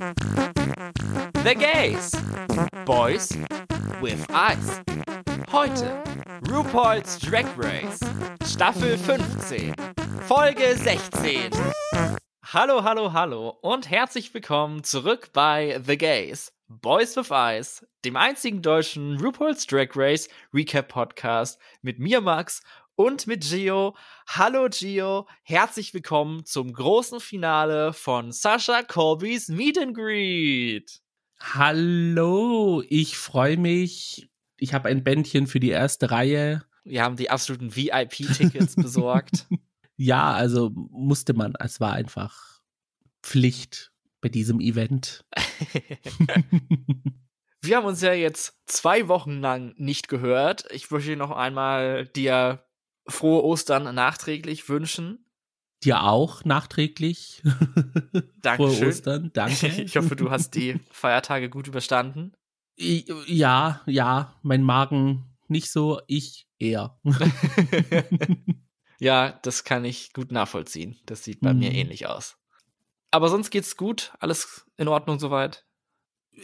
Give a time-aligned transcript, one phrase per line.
[0.00, 2.14] The Gays.
[2.86, 3.36] Boys
[4.00, 4.80] with Eyes.
[5.52, 6.02] Heute
[6.48, 8.00] RuPaul's Drag Race.
[8.46, 9.74] Staffel 15.
[10.22, 11.50] Folge 16.
[12.42, 16.50] Hallo, hallo, hallo und herzlich willkommen zurück bei The Gays.
[16.68, 22.62] Boys with Eyes, dem einzigen deutschen RuPaul's Drag Race Recap Podcast mit mir, Max,
[23.00, 23.96] und mit Gio.
[24.26, 31.00] Hallo Gio, herzlich willkommen zum großen Finale von Sasha Colbys Meet and Greet.
[31.38, 34.28] Hallo, ich freue mich.
[34.58, 36.62] Ich habe ein Bändchen für die erste Reihe.
[36.84, 39.46] Wir haben die absoluten VIP-Tickets besorgt.
[39.96, 41.54] Ja, also musste man.
[41.58, 42.60] Es war einfach
[43.22, 45.24] Pflicht bei diesem Event.
[47.62, 50.66] Wir haben uns ja jetzt zwei Wochen lang nicht gehört.
[50.70, 52.62] Ich möchte noch einmal dir
[53.10, 55.24] frohe Ostern nachträglich wünschen.
[55.82, 57.42] Dir auch nachträglich.
[58.42, 58.76] Dankeschön.
[58.76, 59.66] Frohe Ostern, danke.
[59.82, 62.32] Ich hoffe, du hast die Feiertage gut überstanden.
[62.76, 66.98] Ja, ja, mein Magen nicht so, ich eher.
[68.98, 70.96] ja, das kann ich gut nachvollziehen.
[71.04, 71.58] Das sieht bei mhm.
[71.58, 72.36] mir ähnlich aus.
[73.10, 74.12] Aber sonst geht's gut?
[74.20, 75.66] Alles in Ordnung soweit?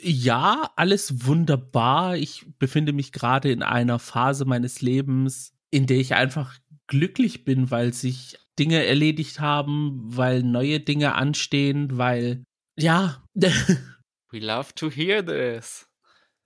[0.03, 2.17] Ja, alles wunderbar.
[2.17, 7.70] Ich befinde mich gerade in einer Phase meines Lebens, in der ich einfach glücklich bin,
[7.70, 12.44] weil sich Dinge erledigt haben, weil neue Dinge anstehen, weil
[12.78, 13.22] ja.
[13.34, 15.86] We love to hear this.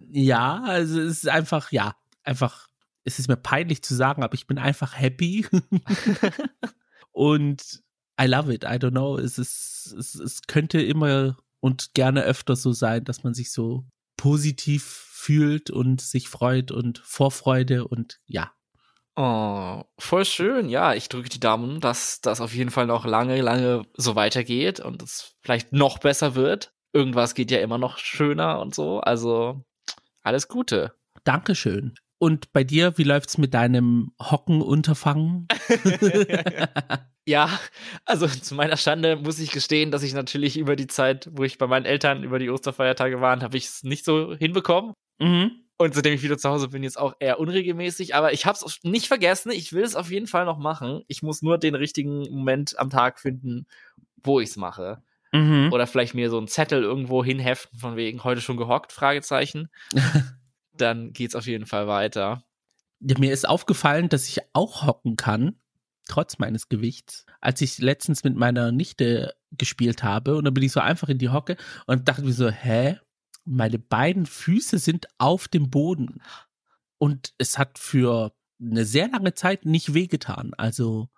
[0.01, 2.67] Ja, also es ist einfach, ja, einfach,
[3.05, 5.47] es ist mir peinlich zu sagen, aber ich bin einfach happy.
[7.13, 7.85] und
[8.21, 8.65] I love it.
[8.65, 9.17] I don't know.
[9.17, 13.85] Es ist, es, es könnte immer und gerne öfter so sein, dass man sich so
[14.17, 18.53] positiv fühlt und sich freut und Vorfreude und ja,
[19.17, 20.69] Oh, voll schön.
[20.69, 24.81] Ja, ich drücke die Daumen, dass das auf jeden Fall noch lange, lange so weitergeht
[24.81, 26.73] und es vielleicht noch besser wird.
[26.93, 29.01] Irgendwas geht ja immer noch schöner und so.
[29.01, 29.65] Also
[30.23, 30.95] alles Gute.
[31.25, 31.95] Dankeschön.
[32.19, 35.49] Und bei dir, wie läuft's mit deinem Hockenunterfangen?
[37.27, 37.49] ja,
[38.05, 41.57] also zu meiner Schande muss ich gestehen, dass ich natürlich über die Zeit, wo ich
[41.57, 44.93] bei meinen Eltern über die Osterfeiertage war, habe ich es nicht so hinbekommen.
[45.19, 45.70] Mhm.
[45.81, 48.15] Und seitdem ich wieder zu Hause bin, jetzt auch eher unregelmäßig.
[48.15, 49.51] Aber ich habe es nicht vergessen.
[49.51, 51.03] Ich will es auf jeden Fall noch machen.
[51.07, 53.67] Ich muss nur den richtigen Moment am Tag finden,
[54.23, 55.03] wo ich es mache.
[55.33, 55.71] Mhm.
[55.73, 59.71] Oder vielleicht mir so einen Zettel irgendwo hinheften, von wegen heute schon gehockt, Fragezeichen.
[60.75, 62.45] Dann geht's auf jeden Fall weiter.
[63.01, 65.57] Ja, mir ist aufgefallen, dass ich auch hocken kann,
[66.07, 67.25] trotz meines Gewichts.
[67.41, 71.17] Als ich letztens mit meiner Nichte gespielt habe und dann bin ich so einfach in
[71.17, 72.99] die Hocke und dachte mir so, hä?
[73.45, 76.23] Meine beiden Füße sind auf dem Boden.
[76.99, 80.53] Und es hat für eine sehr lange Zeit nicht wehgetan.
[80.57, 81.09] Also,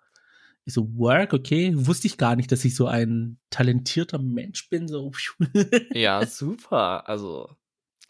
[0.65, 4.87] so Work, okay, wusste ich gar nicht, dass ich so ein talentierter Mensch bin.
[4.87, 5.11] So.
[5.93, 7.07] ja, super.
[7.09, 7.49] Also,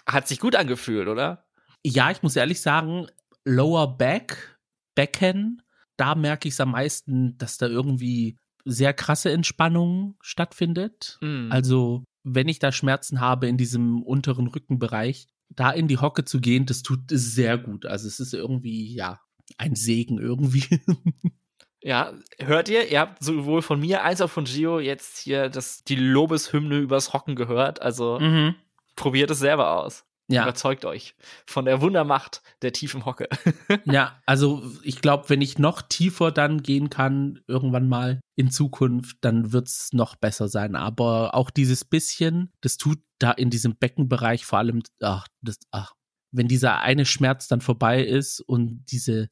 [0.06, 1.46] hat sich gut angefühlt, oder?
[1.84, 3.07] Ja, ich muss ehrlich sagen,
[3.46, 4.59] Lower Back,
[4.96, 5.62] Becken,
[5.97, 11.18] da merke ich es am meisten, dass da irgendwie sehr krasse Entspannung stattfindet.
[11.22, 11.52] Mm.
[11.52, 16.39] Also wenn ich da Schmerzen habe in diesem unteren Rückenbereich, da in die Hocke zu
[16.39, 17.85] gehen, das tut sehr gut.
[17.85, 19.19] Also es ist irgendwie, ja,
[19.57, 20.66] ein Segen irgendwie.
[21.85, 22.89] Ja, hört ihr?
[22.89, 27.11] Ihr habt sowohl von mir als auch von Gio jetzt hier das, die Lobeshymne übers
[27.11, 27.81] Hocken gehört.
[27.81, 28.55] Also mhm.
[28.95, 30.05] probiert es selber aus.
[30.33, 30.44] Ja.
[30.44, 33.27] Überzeugt euch von der Wundermacht der tiefen Hocke.
[33.85, 39.17] ja, also ich glaube, wenn ich noch tiefer dann gehen kann, irgendwann mal in Zukunft,
[39.22, 40.75] dann wird es noch besser sein.
[40.75, 45.93] Aber auch dieses bisschen, das tut da in diesem Beckenbereich vor allem, ach, das, ach,
[46.31, 49.29] wenn dieser eine Schmerz dann vorbei ist und diese,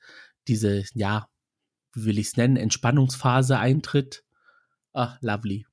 [0.47, 1.27] diese, ja,
[1.93, 4.23] wie will ich es nennen, Entspannungsphase eintritt,
[4.93, 5.65] ach, lovely.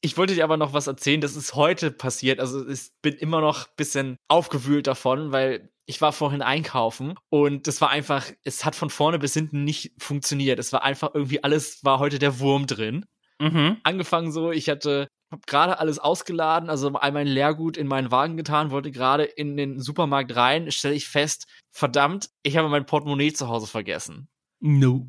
[0.00, 2.40] Ich wollte dir aber noch was erzählen, das ist heute passiert.
[2.40, 7.66] Also ich bin immer noch ein bisschen aufgewühlt davon, weil ich war vorhin einkaufen und
[7.66, 10.58] das war einfach, es hat von vorne bis hinten nicht funktioniert.
[10.58, 13.06] Es war einfach irgendwie alles, war heute der Wurm drin.
[13.40, 13.78] Mhm.
[13.82, 15.08] Angefangen so, ich hatte
[15.46, 19.80] gerade alles ausgeladen, also all mein Leergut in meinen Wagen getan, wollte gerade in den
[19.80, 24.28] Supermarkt rein, stelle ich fest, verdammt, ich habe mein Portemonnaie zu Hause vergessen.
[24.60, 25.08] No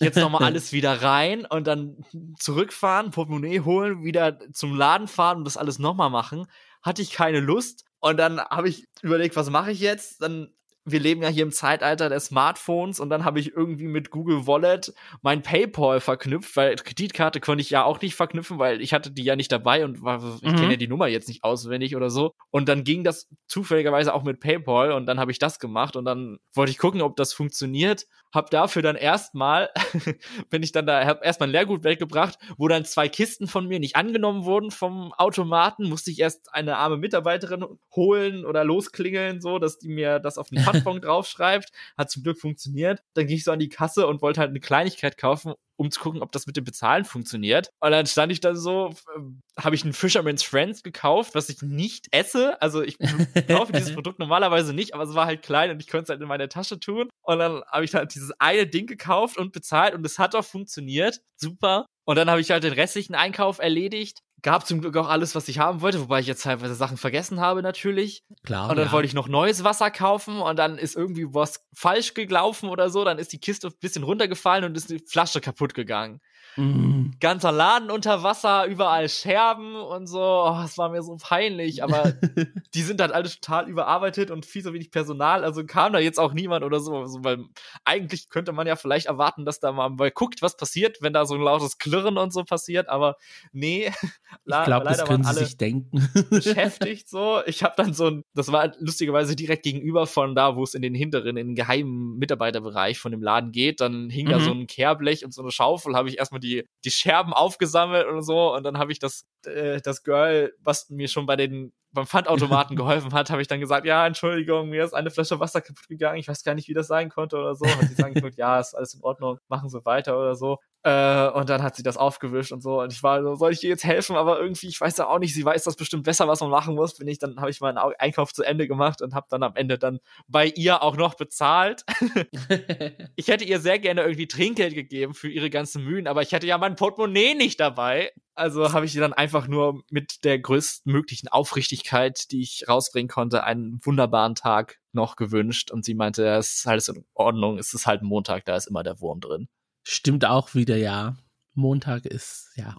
[0.00, 2.04] jetzt nochmal alles wieder rein und dann
[2.38, 6.46] zurückfahren, Portemonnaie holen, wieder zum Laden fahren und das alles nochmal machen,
[6.82, 7.84] hatte ich keine Lust.
[8.00, 10.22] Und dann habe ich überlegt, was mache ich jetzt?
[10.22, 10.52] Dann
[10.84, 14.46] wir leben ja hier im Zeitalter der Smartphones und dann habe ich irgendwie mit Google
[14.46, 14.92] Wallet
[15.22, 19.24] mein PayPal verknüpft, weil Kreditkarte konnte ich ja auch nicht verknüpfen, weil ich hatte die
[19.24, 20.56] ja nicht dabei und war, ich mhm.
[20.56, 22.32] kenne ja die Nummer jetzt nicht auswendig oder so.
[22.50, 26.04] Und dann ging das zufälligerweise auch mit PayPal und dann habe ich das gemacht und
[26.04, 28.06] dann wollte ich gucken, ob das funktioniert.
[28.32, 29.70] Hab dafür dann erstmal,
[30.50, 33.80] bin ich dann da, hab erstmal ein Lehrgut weggebracht, wo dann zwei Kisten von mir
[33.80, 39.58] nicht angenommen wurden vom Automaten, musste ich erst eine arme Mitarbeiterin holen oder losklingeln, so,
[39.58, 41.70] dass die mir das auf den Pfandbon draufschreibt.
[41.96, 43.02] Hat zum Glück funktioniert.
[43.14, 45.98] Dann ging ich so an die Kasse und wollte halt eine Kleinigkeit kaufen um zu
[45.98, 47.70] gucken, ob das mit dem Bezahlen funktioniert.
[47.80, 51.62] Und dann stand ich da so, äh, habe ich einen Fisherman's Friends gekauft, was ich
[51.62, 52.60] nicht esse.
[52.60, 52.98] Also ich
[53.48, 56.20] kaufe dieses Produkt normalerweise nicht, aber es war halt klein und ich konnte es halt
[56.20, 57.08] in meine Tasche tun.
[57.22, 60.44] Und dann habe ich halt dieses eine Ding gekauft und bezahlt und es hat auch
[60.44, 61.22] funktioniert.
[61.36, 61.86] Super.
[62.04, 65.48] Und dann habe ich halt den restlichen Einkauf erledigt gab zum Glück auch alles, was
[65.48, 68.24] ich haben wollte, wobei ich jetzt teilweise Sachen vergessen habe natürlich.
[68.44, 68.70] Klar.
[68.70, 68.92] Und dann ja.
[68.92, 73.04] wollte ich noch neues Wasser kaufen und dann ist irgendwie was falsch gelaufen oder so,
[73.04, 76.20] dann ist die Kiste ein bisschen runtergefallen und ist die Flasche kaputt gegangen.
[76.56, 77.12] Mhm.
[77.20, 80.20] Ganzer Laden unter Wasser, überall Scherben und so.
[80.20, 82.12] Oh, es war mir so peinlich, aber
[82.74, 85.44] die sind halt alle total überarbeitet und viel so wenig Personal.
[85.44, 87.44] Also kam da jetzt auch niemand oder so, also, weil
[87.84, 91.24] eigentlich könnte man ja vielleicht erwarten, dass da mal, mal guckt, was passiert, wenn da
[91.26, 93.16] so ein lautes Klirren und so passiert, aber
[93.52, 93.92] nee.
[94.46, 96.08] Ich glaube, das können sie sich denken.
[96.30, 97.40] beschäftigt so.
[97.46, 100.82] Ich habe dann so ein, das war lustigerweise direkt gegenüber von da, wo es in
[100.82, 103.80] den hinteren, in den geheimen Mitarbeiterbereich von dem Laden geht.
[103.80, 104.30] Dann hing mhm.
[104.30, 108.06] da so ein Kehrblech und so eine Schaufel, habe ich erstmal die, die Scherben aufgesammelt
[108.06, 108.54] und so.
[108.54, 112.76] Und dann habe ich das, äh, das Girl, was mir schon bei den beim Pfandautomaten
[112.76, 116.18] geholfen hat, habe ich dann gesagt, ja, Entschuldigung, mir ist eine Flasche Wasser kaputt gegangen,
[116.18, 117.66] ich weiß gar nicht, wie das sein konnte oder so.
[117.66, 120.58] Hat sie sagen können, ja, ist alles in Ordnung, machen Sie weiter oder so.
[120.82, 122.80] Äh, und dann hat sie das aufgewischt und so.
[122.80, 124.16] Und ich war so, soll ich ihr jetzt helfen?
[124.16, 126.74] Aber irgendwie, ich weiß ja auch nicht, sie weiß das bestimmt besser, was man machen
[126.74, 126.96] muss.
[126.96, 129.78] Bin ich, dann habe ich meinen Einkauf zu Ende gemacht und habe dann am Ende
[129.78, 131.84] dann bei ihr auch noch bezahlt.
[133.16, 136.46] ich hätte ihr sehr gerne irgendwie Trinkgeld gegeben für ihre ganzen Mühen, aber ich hatte
[136.46, 138.10] ja mein Portemonnaie nicht dabei.
[138.40, 143.44] Also habe ich ihr dann einfach nur mit der größtmöglichen Aufrichtigkeit, die ich rausbringen konnte,
[143.44, 145.70] einen wunderbaren Tag noch gewünscht.
[145.70, 148.82] Und sie meinte, es ist alles in Ordnung, es ist halt Montag, da ist immer
[148.82, 149.48] der Wurm drin.
[149.82, 151.18] Stimmt auch wieder, ja.
[151.52, 152.78] Montag ist, ja.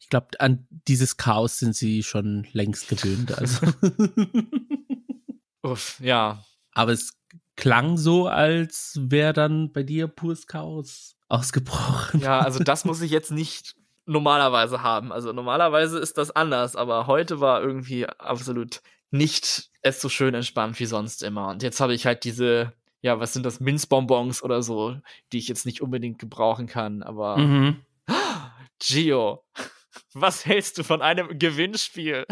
[0.00, 3.38] Ich glaube, an dieses Chaos sind sie schon längst gewöhnt.
[3.38, 3.66] Also.
[5.62, 6.44] Uff, ja.
[6.72, 7.18] Aber es
[7.56, 12.20] klang so, als wäre dann bei dir pures Chaos ausgebrochen.
[12.20, 13.74] Ja, also das muss ich jetzt nicht
[14.08, 15.12] normalerweise haben.
[15.12, 20.78] Also normalerweise ist das anders, aber heute war irgendwie absolut nicht es so schön entspannt
[20.80, 21.48] wie sonst immer.
[21.48, 24.96] Und jetzt habe ich halt diese ja, was sind das, Minzbonbons oder so,
[25.32, 27.36] die ich jetzt nicht unbedingt gebrauchen kann, aber.
[27.36, 27.76] Mhm.
[28.80, 29.44] Gio,
[30.14, 32.26] was hältst du von einem Gewinnspiel?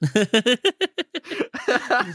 [0.00, 0.14] ich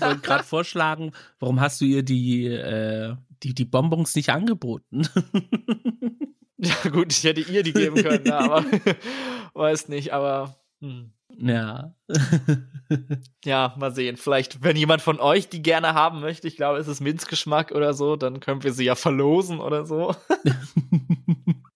[0.01, 5.07] wollte gerade vorschlagen, warum hast du ihr die, äh, die, die Bonbons nicht angeboten?
[6.83, 8.65] ja, gut, ich hätte ihr die geben können, ja, aber
[9.53, 10.55] weiß nicht, aber.
[10.81, 11.11] Hm.
[11.39, 11.93] Ja.
[13.45, 14.17] ja, mal sehen.
[14.17, 17.93] Vielleicht, wenn jemand von euch die gerne haben möchte, ich glaube, es ist Minzgeschmack oder
[17.93, 20.15] so, dann können wir sie ja verlosen oder so.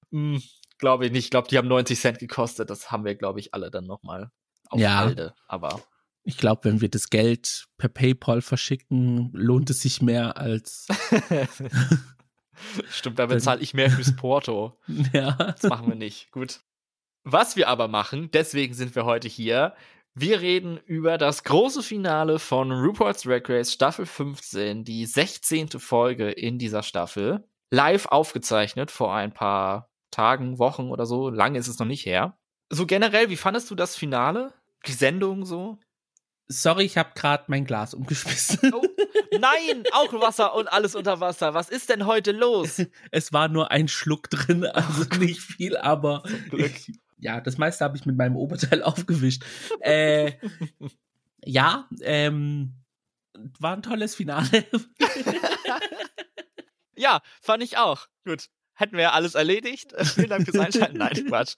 [0.10, 0.42] hm,
[0.80, 1.25] glaube ich nicht.
[1.25, 2.72] Ich glaube, die haben 90 Cent gekostet.
[2.72, 4.31] Das haben wir, glaube ich, alle dann nochmal
[4.69, 4.98] auf ja.
[4.98, 5.36] Halde.
[5.48, 5.81] Aber.
[6.24, 10.88] Ich glaube, wenn wir das Geld per PayPal verschicken, lohnt es sich mehr als.
[12.90, 14.78] Stimmt, da bezahle ich mehr fürs Porto.
[15.13, 15.31] Ja.
[15.31, 16.31] Das machen wir nicht.
[16.31, 16.62] Gut.
[17.24, 19.75] Was wir aber machen, deswegen sind wir heute hier,
[20.13, 25.69] wir reden über das große Finale von RuPaul's Drag Race Staffel 15, die 16.
[25.80, 27.48] Folge in dieser Staffel.
[27.69, 31.30] Live aufgezeichnet vor ein paar Tagen, Wochen oder so.
[31.30, 32.38] Lange ist es noch nicht her.
[32.69, 34.54] So generell, wie fandest du das Finale?
[34.86, 35.78] Die Sendung so?
[36.51, 38.74] Sorry, ich habe gerade mein Glas umgeschmissen.
[38.74, 38.84] Oh,
[39.31, 41.53] nein, auch Wasser und alles unter Wasser.
[41.53, 42.81] Was ist denn heute los?
[43.12, 47.98] Es war nur ein Schluck drin, also nicht viel, aber ich, ja, das meiste habe
[47.98, 49.43] ich mit meinem Oberteil aufgewischt.
[49.79, 50.34] äh,
[51.43, 52.75] ja, ähm,
[53.60, 54.65] war ein tolles Finale.
[56.96, 58.08] ja, fand ich auch.
[58.25, 58.50] Gut.
[58.74, 59.93] Hätten wir alles erledigt.
[60.15, 60.98] Vielen Dank fürs Einschalten.
[60.98, 61.55] Nein, Quatsch.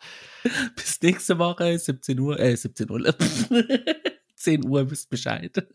[0.75, 3.15] Bis nächste Woche, 17 Uhr, äh, 17 Uhr.
[4.43, 5.65] 10 Uhr, wisst Bescheid.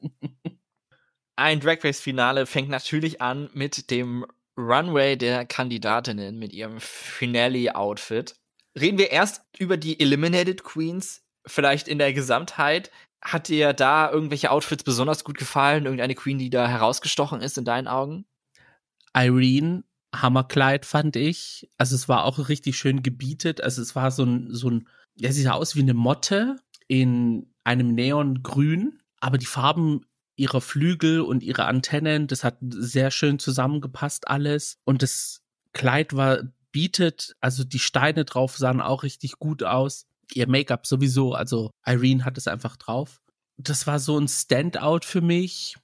[1.37, 8.35] Ein Drag Race Finale fängt natürlich an mit dem Runway der Kandidatinnen mit ihrem Finale-Outfit.
[8.79, 12.91] Reden wir erst über die Eliminated Queens, vielleicht in der Gesamtheit.
[13.23, 15.85] Hat dir da irgendwelche Outfits besonders gut gefallen?
[15.85, 18.27] Irgendeine Queen, die da herausgestochen ist in deinen Augen?
[19.15, 19.85] Irene,
[20.15, 21.71] Hammerkleid fand ich.
[21.79, 23.61] Also es war auch richtig schön gebietet.
[23.61, 26.57] Also es war so ein, so ein, ja, sie sah aus wie eine Motte
[26.89, 30.01] in einem Neongrün, aber die Farben
[30.37, 34.79] ihrer Flügel und ihre Antennen, das hat sehr schön zusammengepasst alles.
[34.85, 35.43] Und das
[35.73, 36.43] Kleid war
[36.73, 40.07] bietet, also die Steine drauf sahen auch richtig gut aus.
[40.33, 43.21] Ihr Make-up sowieso, also Irene hat es einfach drauf.
[43.57, 45.77] Das war so ein Standout für mich.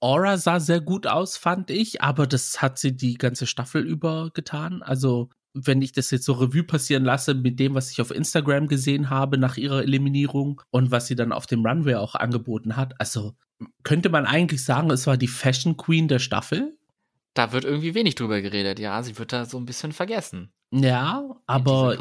[0.00, 4.30] Aura sah sehr gut aus, fand ich, aber das hat sie die ganze Staffel über
[4.32, 4.82] getan.
[4.82, 8.68] Also, wenn ich das jetzt so Revue passieren lasse mit dem, was ich auf Instagram
[8.68, 13.00] gesehen habe nach ihrer Eliminierung und was sie dann auf dem Runway auch angeboten hat,
[13.00, 13.34] also
[13.82, 16.76] könnte man eigentlich sagen, es war die Fashion Queen der Staffel.
[17.34, 19.02] Da wird irgendwie wenig drüber geredet, ja.
[19.02, 20.52] Sie wird da so ein bisschen vergessen.
[20.70, 21.96] Ja, aber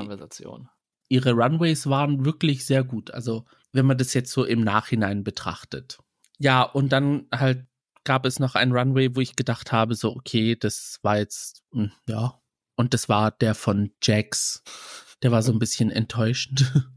[1.10, 3.12] ihre Runways waren wirklich sehr gut.
[3.12, 6.00] Also, wenn man das jetzt so im Nachhinein betrachtet.
[6.38, 7.66] Ja, und dann halt
[8.04, 11.92] gab es noch ein Runway, wo ich gedacht habe, so, okay, das war jetzt, hm,
[12.08, 12.39] ja.
[12.77, 14.63] Und das war der von Jax.
[15.24, 16.72] Der war so ein bisschen enttäuschend.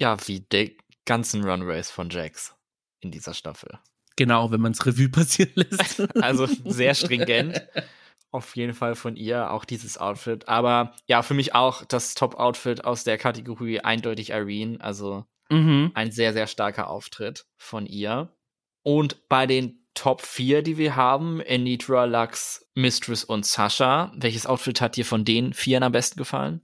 [0.00, 2.54] Ja, wie die ganzen Runways von Jax
[3.00, 3.80] in dieser Staffel.
[4.14, 6.06] Genau, wenn man es Revue passieren lässt.
[6.22, 7.60] Also sehr stringent.
[8.30, 10.46] Auf jeden Fall von ihr auch dieses Outfit.
[10.46, 14.80] Aber ja, für mich auch das Top-Outfit aus der Kategorie eindeutig Irene.
[14.80, 15.90] Also mhm.
[15.94, 18.32] ein sehr, sehr starker Auftritt von ihr.
[18.84, 24.12] Und bei den Top 4, die wir haben, Anitra, Lux, Mistress und Sasha.
[24.14, 26.60] Welches Outfit hat dir von den vier am besten gefallen?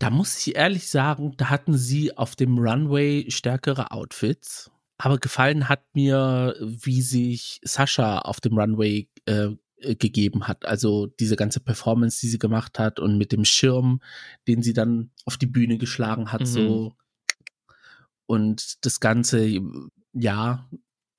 [0.00, 4.72] Da muss ich ehrlich sagen, da hatten sie auf dem Runway stärkere Outfits.
[4.96, 10.66] Aber gefallen hat mir, wie sich Sascha auf dem Runway äh, gegeben hat.
[10.66, 14.00] Also diese ganze Performance, die sie gemacht hat und mit dem Schirm,
[14.48, 16.46] den sie dann auf die Bühne geschlagen hat, mhm.
[16.46, 16.92] so.
[18.26, 19.60] Und das Ganze,
[20.12, 20.68] ja,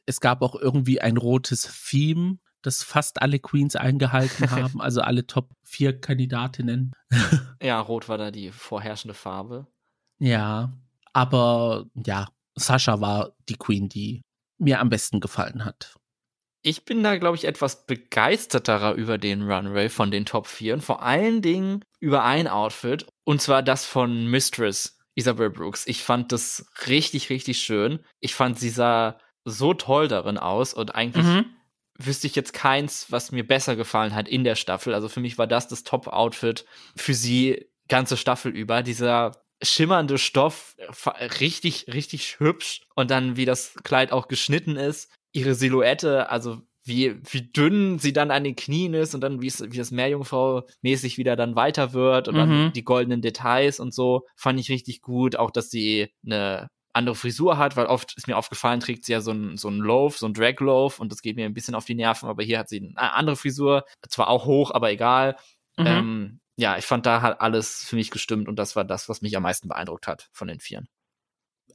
[0.10, 5.28] es gab auch irgendwie ein rotes Theme, das fast alle Queens eingehalten haben, also alle
[5.28, 6.94] Top 4 Kandidatinnen.
[7.62, 9.68] ja, rot war da die vorherrschende Farbe.
[10.18, 10.74] Ja,
[11.14, 14.22] aber ja, Sascha war die Queen, die
[14.58, 15.96] mir am besten gefallen hat.
[16.62, 20.82] Ich bin da, glaube ich, etwas begeisterterer über den Runway von den Top 4 und
[20.82, 25.86] vor allen Dingen über ein Outfit und zwar das von Mistress Isabel Brooks.
[25.86, 28.00] Ich fand das richtig, richtig schön.
[28.20, 31.46] Ich fand, sie sah so toll darin aus und eigentlich mhm.
[31.98, 34.94] wüsste ich jetzt keins, was mir besser gefallen hat in der Staffel.
[34.94, 36.66] Also für mich war das das Top-Outfit
[36.96, 38.84] für sie ganze Staffel über.
[38.84, 40.76] Dieser schimmernde Stoff,
[41.42, 42.82] richtig, richtig hübsch.
[42.96, 48.14] Und dann, wie das Kleid auch geschnitten ist, ihre Silhouette, also wie, wie dünn sie
[48.14, 51.56] dann an den Knien ist und dann wie, es, wie das Meerjungfrau mäßig wieder dann
[51.56, 52.38] weiter wird und mhm.
[52.38, 55.36] dann die goldenen Details und so, fand ich richtig gut.
[55.36, 59.22] Auch, dass sie eine andere Frisur hat, weil oft ist mir aufgefallen, trägt sie ja
[59.22, 61.76] so ein, so ein Loaf, so ein Drag Loaf und das geht mir ein bisschen
[61.76, 65.38] auf die Nerven, aber hier hat sie eine andere Frisur, zwar auch hoch, aber egal.
[65.78, 65.86] Mhm.
[65.86, 69.22] Ähm, ja, ich fand, da hat alles für mich gestimmt und das war das, was
[69.22, 70.88] mich am meisten beeindruckt hat von den Vieren.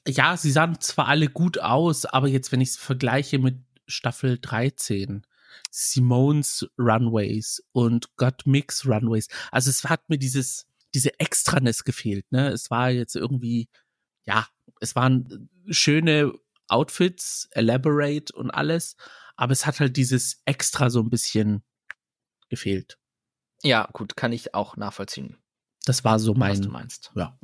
[0.07, 3.57] Ja, sie sahen zwar alle gut aus, aber jetzt, wenn ich es vergleiche mit
[3.87, 5.27] Staffel 13,
[5.71, 12.49] Simones Runways und God Mix Runways, also es hat mir dieses, diese Extraness gefehlt, ne?
[12.49, 13.69] Es war jetzt irgendwie,
[14.27, 14.47] ja,
[14.85, 16.33] es waren schöne
[16.69, 18.97] Outfits, elaborate und alles,
[19.37, 21.63] aber es hat halt dieses Extra so ein bisschen
[22.49, 22.99] gefehlt.
[23.63, 25.39] Ja, gut, kann ich auch nachvollziehen.
[25.87, 26.53] Das war so mein.
[26.53, 27.13] Was du meinst.
[27.15, 27.39] Ja.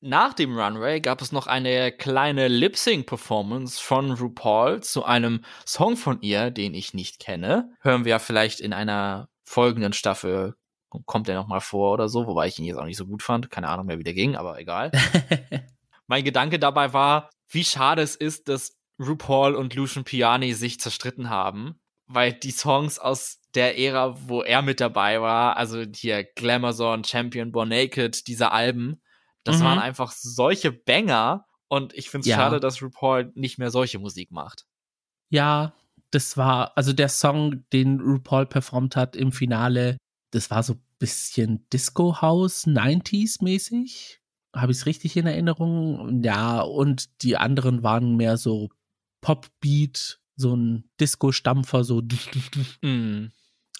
[0.00, 6.20] Nach dem Runway gab es noch eine kleine Lip-Sync-Performance von RuPaul zu einem Song von
[6.22, 7.72] ihr, den ich nicht kenne.
[7.80, 10.56] Hören wir ja vielleicht in einer folgenden Staffel,
[11.06, 13.50] kommt er nochmal vor oder so, wobei ich ihn jetzt auch nicht so gut fand.
[13.50, 14.90] Keine Ahnung, wer wieder ging, aber egal.
[16.12, 21.30] mein Gedanke dabei war, wie schade es ist, dass RuPaul und Lucian Piani sich zerstritten
[21.30, 27.02] haben, weil die Songs aus der Ära, wo er mit dabei war, also hier Glamazon,
[27.02, 29.00] Champion, Born Naked, diese Alben,
[29.42, 29.64] das mhm.
[29.64, 32.36] waren einfach solche Banger und ich finde es ja.
[32.36, 34.66] schade, dass RuPaul nicht mehr solche Musik macht.
[35.30, 35.72] Ja,
[36.10, 39.96] das war, also der Song, den RuPaul performt hat im Finale,
[40.30, 44.21] das war so ein bisschen Disco House 90s mäßig.
[44.54, 46.22] Habe ich es richtig in Erinnerung?
[46.22, 48.68] Ja, und die anderen waren mehr so
[49.20, 52.02] Popbeat, so ein Disco-Stampfer, so.
[52.82, 53.28] Mm.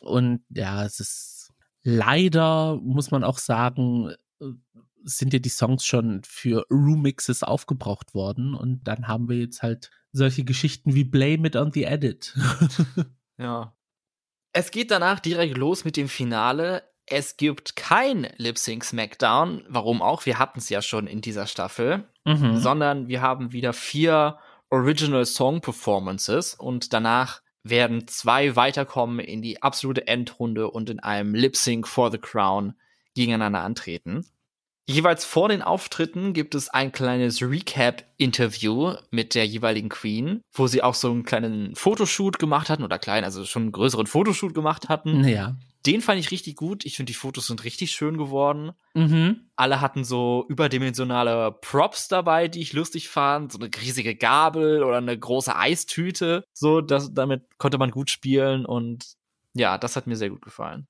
[0.00, 1.52] Und ja, es ist
[1.83, 4.14] leider, muss man auch sagen,
[5.05, 8.55] sind ja die Songs schon für Remixes aufgebraucht worden.
[8.55, 12.37] Und dann haben wir jetzt halt solche Geschichten wie Blame It on the Edit.
[13.38, 13.75] ja.
[14.52, 16.83] Es geht danach direkt los mit dem Finale.
[17.07, 21.47] Es gibt kein Lip Sync Smackdown, warum auch, wir hatten es ja schon in dieser
[21.47, 22.59] Staffel, mhm.
[22.59, 24.39] sondern wir haben wieder vier
[24.71, 31.35] Original Song Performances und danach werden zwei weiterkommen in die absolute Endrunde und in einem
[31.35, 32.75] Lip Sync for the Crown
[33.15, 34.27] gegeneinander antreten.
[34.89, 40.83] Jeweils vor den Auftritten gibt es ein kleines Recap-Interview mit der jeweiligen Queen, wo sie
[40.83, 44.89] auch so einen kleinen Fotoshoot gemacht hatten oder klein, also schon einen größeren Fotoshoot gemacht
[44.89, 45.27] hatten.
[45.27, 45.55] Ja.
[45.87, 46.85] Den fand ich richtig gut.
[46.85, 48.73] Ich finde, die Fotos sind richtig schön geworden.
[48.95, 49.51] Mhm.
[49.57, 53.53] Alle hatten so überdimensionale Props dabei, die ich lustig fand.
[53.53, 56.45] So eine riesige Gabel oder eine große Eistüte.
[56.53, 59.15] So, das, damit konnte man gut spielen und
[59.55, 60.87] ja, das hat mir sehr gut gefallen.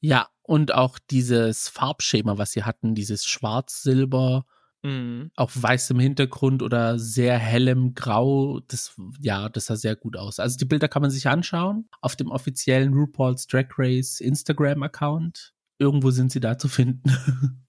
[0.00, 4.46] Ja, und auch dieses Farbschema, was sie hatten, dieses Schwarz-Silber
[4.86, 5.32] Mhm.
[5.34, 10.38] auf weißem Hintergrund oder sehr hellem Grau, das, ja, das sah sehr gut aus.
[10.38, 15.54] Also die Bilder kann man sich anschauen auf dem offiziellen RuPaul's Drag Race Instagram-Account.
[15.78, 17.02] Irgendwo sind sie da zu finden.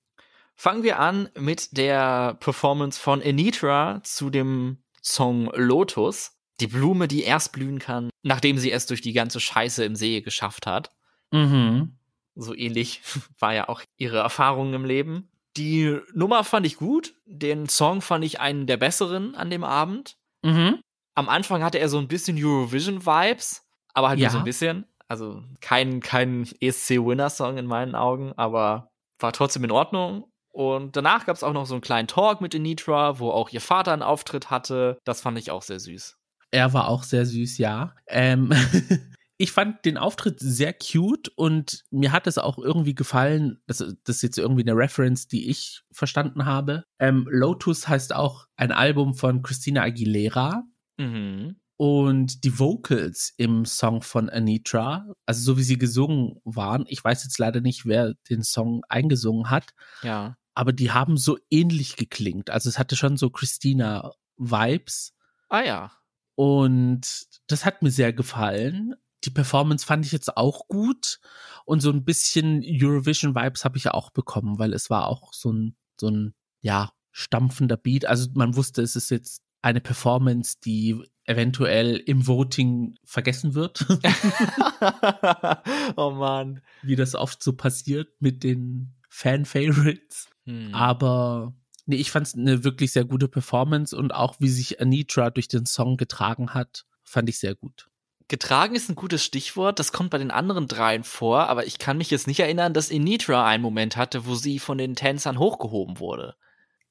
[0.55, 6.33] Fangen wir an mit der Performance von Anitra zu dem Song Lotus.
[6.59, 10.21] Die Blume, die erst blühen kann, nachdem sie es durch die ganze Scheiße im See
[10.21, 10.91] geschafft hat.
[11.31, 11.93] mhm.
[12.35, 13.01] So ähnlich
[13.39, 15.31] war ja auch ihre Erfahrung im Leben.
[15.57, 17.13] Die Nummer fand ich gut.
[17.25, 20.17] Den Song fand ich einen der besseren an dem Abend.
[20.43, 20.79] Mhm.
[21.15, 24.27] Am Anfang hatte er so ein bisschen Eurovision-Vibes, aber halt Ja.
[24.27, 24.85] nur so ein bisschen.
[25.07, 30.25] Also kein, kein ESC-Winner-Song in meinen Augen, aber war trotzdem in Ordnung.
[30.51, 33.61] Und danach gab es auch noch so einen kleinen Talk mit Anitra, wo auch ihr
[33.61, 34.99] Vater einen Auftritt hatte.
[35.05, 36.17] Das fand ich auch sehr süß.
[36.51, 37.93] Er war auch sehr süß, ja.
[38.07, 38.51] Ähm,
[39.37, 43.59] ich fand den Auftritt sehr cute und mir hat es auch irgendwie gefallen.
[43.67, 46.83] Das, das ist jetzt irgendwie eine Reference, die ich verstanden habe.
[46.99, 50.63] Ähm, Lotus heißt auch ein Album von Christina Aguilera.
[50.97, 51.59] Mhm.
[51.79, 57.23] Und die Vocals im Song von Anitra, also so wie sie gesungen waren, ich weiß
[57.23, 60.35] jetzt leider nicht, wer den Song eingesungen hat, Ja.
[60.55, 62.49] aber die haben so ähnlich geklingt.
[62.49, 65.13] Also es hatte schon so Christina-Vibes.
[65.49, 65.91] Ah ja.
[66.35, 68.95] Und das hat mir sehr gefallen.
[69.23, 71.19] Die Performance fand ich jetzt auch gut.
[71.65, 75.51] Und so ein bisschen Eurovision-Vibes habe ich ja auch bekommen, weil es war auch so
[75.51, 78.05] ein, so ein, ja, stampfender Beat.
[78.05, 83.85] Also man wusste, es ist jetzt eine Performance, die eventuell im Voting vergessen wird,
[85.97, 86.61] oh Mann.
[86.83, 90.29] wie das oft so passiert mit den Fan-Favorites.
[90.45, 90.73] Hm.
[90.73, 91.53] Aber
[91.85, 95.49] nee, ich fand es eine wirklich sehr gute Performance und auch wie sich Anitra durch
[95.49, 97.89] den Song getragen hat, fand ich sehr gut.
[98.29, 99.79] Getragen ist ein gutes Stichwort.
[99.79, 102.91] Das kommt bei den anderen dreien vor, aber ich kann mich jetzt nicht erinnern, dass
[102.91, 106.35] Anitra einen Moment hatte, wo sie von den Tänzern hochgehoben wurde.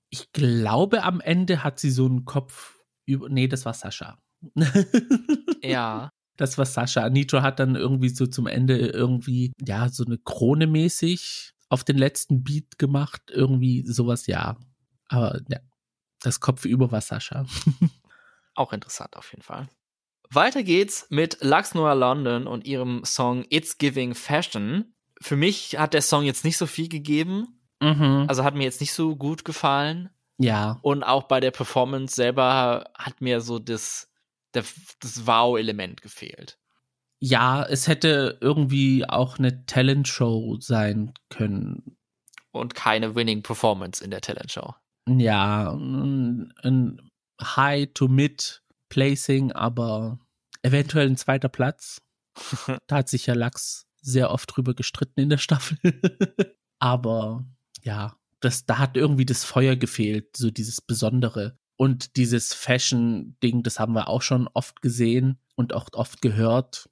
[0.09, 3.29] Ich glaube, am Ende hat sie so einen Kopf über.
[3.29, 4.19] Nee, das war Sascha.
[5.63, 6.11] Ja.
[6.37, 7.03] Das war Sascha.
[7.03, 11.99] Anitra hat dann irgendwie so zum Ende irgendwie, ja, so eine Krone mäßig auf den
[11.99, 13.23] letzten Beat gemacht.
[13.31, 14.57] Irgendwie sowas, ja.
[15.09, 15.59] Aber ja,
[16.21, 17.47] das Kopf über war Sascha.
[18.55, 19.69] Auch interessant auf jeden Fall.
[20.31, 24.95] Weiter geht's mit Lux Noir London und ihrem Song It's Giving Fashion.
[25.21, 27.49] Für mich hat der Song jetzt nicht so viel gegeben,
[27.83, 28.25] Mhm.
[28.29, 30.09] also hat mir jetzt nicht so gut gefallen.
[30.39, 34.11] Ja, Und auch bei der Performance selber hat mir so das,
[34.53, 36.59] das, das Wow-Element gefehlt.
[37.19, 41.97] ja, es hätte irgendwie auch eine Talentshow sein können.
[42.53, 44.75] Und keine Winning Performance in der Talentshow.
[45.09, 47.11] Ja, ein, ein
[47.41, 50.19] High to Mid Placing, aber
[50.63, 52.03] eventuell ein zweiter Platz.
[52.87, 55.79] Da hat sich ja Lachs sehr oft drüber gestritten in der Staffel.
[56.79, 57.45] aber
[57.83, 61.59] ja, das, da hat irgendwie das Feuer gefehlt, so dieses Besondere.
[61.77, 66.89] Und dieses Fashion-Ding, das haben wir auch schon oft gesehen und auch oft gehört.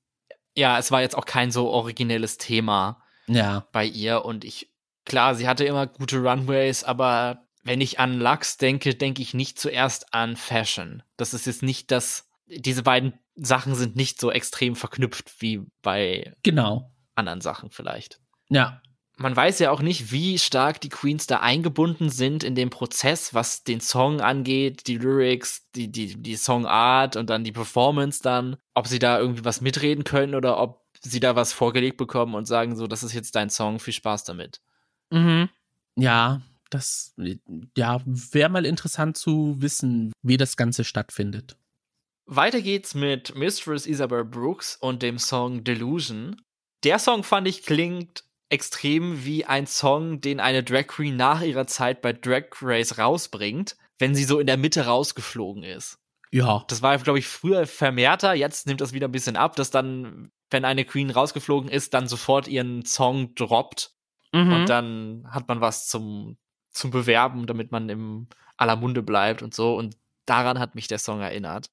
[0.57, 4.24] Ja, es war jetzt auch kein so originelles Thema Ja, bei ihr.
[4.24, 4.72] Und ich,
[5.04, 9.59] klar, sie hatte immer gute Runways, aber wenn ich an Lux denke, denke ich nicht
[9.59, 11.03] zuerst an Fashion.
[11.16, 16.35] Das ist jetzt nicht das, diese beiden Sachen sind nicht so extrem verknüpft wie bei
[16.42, 16.92] genau.
[17.14, 18.20] anderen Sachen vielleicht.
[18.50, 18.83] Ja,
[19.16, 23.33] man weiß ja auch nicht, wie stark die Queens da eingebunden sind in dem Prozess,
[23.33, 28.57] was den Song angeht, die Lyrics, die, die, die Songart und dann die Performance dann,
[28.74, 32.46] ob sie da irgendwie was mitreden können oder ob sie da was vorgelegt bekommen und
[32.46, 34.61] sagen so, das ist jetzt dein Song, viel Spaß damit.
[35.11, 35.48] Mhm.
[35.96, 36.42] Ja,
[36.74, 37.14] das
[37.76, 41.56] ja, wäre mal interessant zu wissen, wie das Ganze stattfindet.
[42.26, 46.40] Weiter geht's mit Mistress Isabel Brooks und dem Song Delusion.
[46.82, 51.66] Der Song fand ich klingt extrem wie ein Song, den eine Drag Queen nach ihrer
[51.66, 55.98] Zeit bei Drag Race rausbringt, wenn sie so in der Mitte rausgeflogen ist.
[56.30, 58.34] Ja, Das war, glaube ich, früher vermehrter.
[58.34, 62.08] Jetzt nimmt das wieder ein bisschen ab, dass dann, wenn eine Queen rausgeflogen ist, dann
[62.08, 63.92] sofort ihren Song droppt
[64.32, 64.52] mhm.
[64.52, 66.37] und dann hat man was zum,
[66.74, 69.76] zum Bewerben, damit man im aller Munde bleibt und so.
[69.76, 71.70] Und daran hat mich der Song erinnert.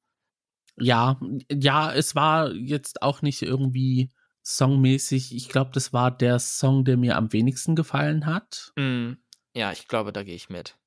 [0.77, 1.19] ja,
[1.51, 4.09] ja, es war jetzt auch nicht irgendwie
[4.43, 5.35] songmäßig.
[5.35, 8.71] Ich glaube, das war der Song, der mir am wenigsten gefallen hat.
[8.77, 9.13] Mm.
[9.53, 10.77] Ja, ich glaube, da gehe ich mit.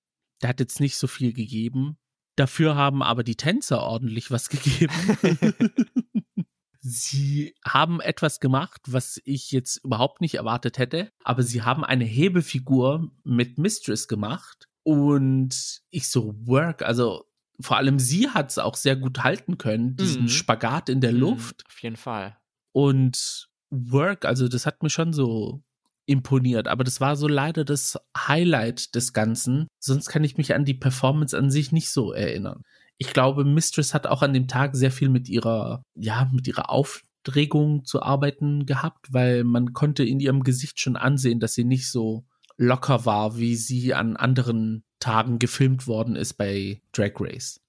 [0.43, 1.99] Der hat jetzt nicht so viel gegeben.
[2.37, 4.95] Dafür haben aber die Tänzer ordentlich was gegeben.
[6.87, 12.05] sie haben etwas gemacht, was ich jetzt überhaupt nicht erwartet hätte, aber sie haben eine
[12.05, 17.25] Hebefigur mit Mistress gemacht und ich so work, also
[17.59, 20.29] vor allem sie hat es auch sehr gut halten können, diesen Mhm.
[20.29, 22.37] Spagat in der Mhm, Luft Auf jeden Fall.
[22.73, 25.63] und work, also das hat mir schon so
[26.07, 30.67] imponiert, aber das war so leider das Highlight des Ganzen, sonst kann ich mich an
[30.67, 32.63] die Performance an sich nicht so erinnern
[32.99, 36.71] ich glaube, Mistress hat auch an dem Tag sehr viel mit ihrer, ja, mit ihrer
[36.71, 41.91] Aufregung zu arbeiten gehabt, weil man konnte in ihrem Gesicht schon ansehen, dass sie nicht
[41.91, 42.25] so
[42.57, 47.61] locker war, wie sie an anderen Tagen gefilmt worden ist bei Drag Race.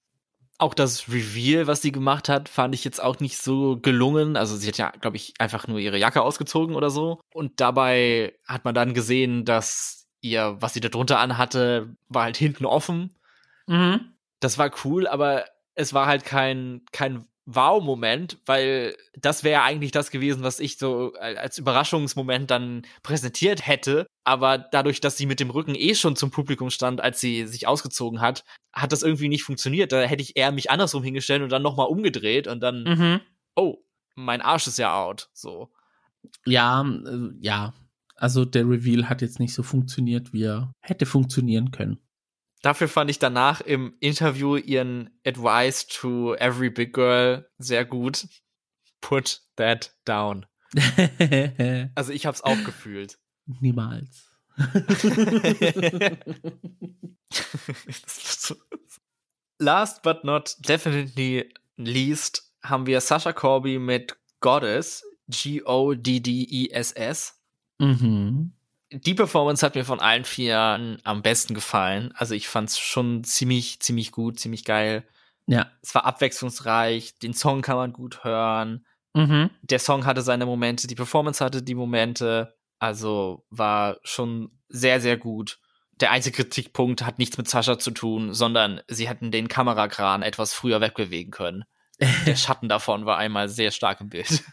[0.58, 4.36] Auch das Reveal, was sie gemacht hat, fand ich jetzt auch nicht so gelungen.
[4.36, 7.20] Also sie hat ja, glaube ich, einfach nur ihre Jacke ausgezogen oder so.
[7.34, 12.38] Und dabei hat man dann gesehen, dass ihr, was sie da drunter anhatte, war halt
[12.38, 13.12] hinten offen.
[13.66, 14.15] Mhm.
[14.46, 20.12] Das war cool, aber es war halt kein, kein Wow-Moment, weil das wäre eigentlich das
[20.12, 24.06] gewesen, was ich so als Überraschungsmoment dann präsentiert hätte.
[24.24, 27.66] Aber dadurch, dass sie mit dem Rücken eh schon zum Publikum stand, als sie sich
[27.66, 29.90] ausgezogen hat, hat das irgendwie nicht funktioniert.
[29.90, 33.20] Da hätte ich eher mich andersrum hingestellt und dann nochmal umgedreht und dann, Mhm.
[33.56, 33.78] oh,
[34.14, 35.28] mein Arsch ist ja out.
[35.32, 35.72] So.
[36.44, 37.74] Ja, äh, ja.
[38.14, 41.98] Also der Reveal hat jetzt nicht so funktioniert, wie er hätte funktionieren können.
[42.66, 48.26] Dafür fand ich danach im Interview ihren Advice to every big girl sehr gut.
[49.00, 50.46] Put that down.
[51.94, 53.20] Also ich hab's auch gefühlt.
[53.60, 54.28] Niemals.
[59.60, 65.80] Last but not definitely least haben wir Sasha Corby mit Goddess, G-O-D-D-E-S-S.
[67.78, 68.55] mhm.
[69.04, 72.12] Die Performance hat mir von allen vier am besten gefallen.
[72.14, 75.06] Also ich fand's schon ziemlich, ziemlich gut, ziemlich geil.
[75.46, 75.70] Ja.
[75.82, 78.84] Es war abwechslungsreich, den Song kann man gut hören.
[79.14, 79.50] Mhm.
[79.62, 82.54] Der Song hatte seine Momente, die Performance hatte die Momente.
[82.78, 85.58] Also war schon sehr, sehr gut.
[86.00, 90.52] Der einzige Kritikpunkt hat nichts mit Sascha zu tun, sondern sie hätten den Kamerakran etwas
[90.52, 91.64] früher wegbewegen können.
[92.00, 94.44] Der Schatten davon war einmal sehr stark im Bild.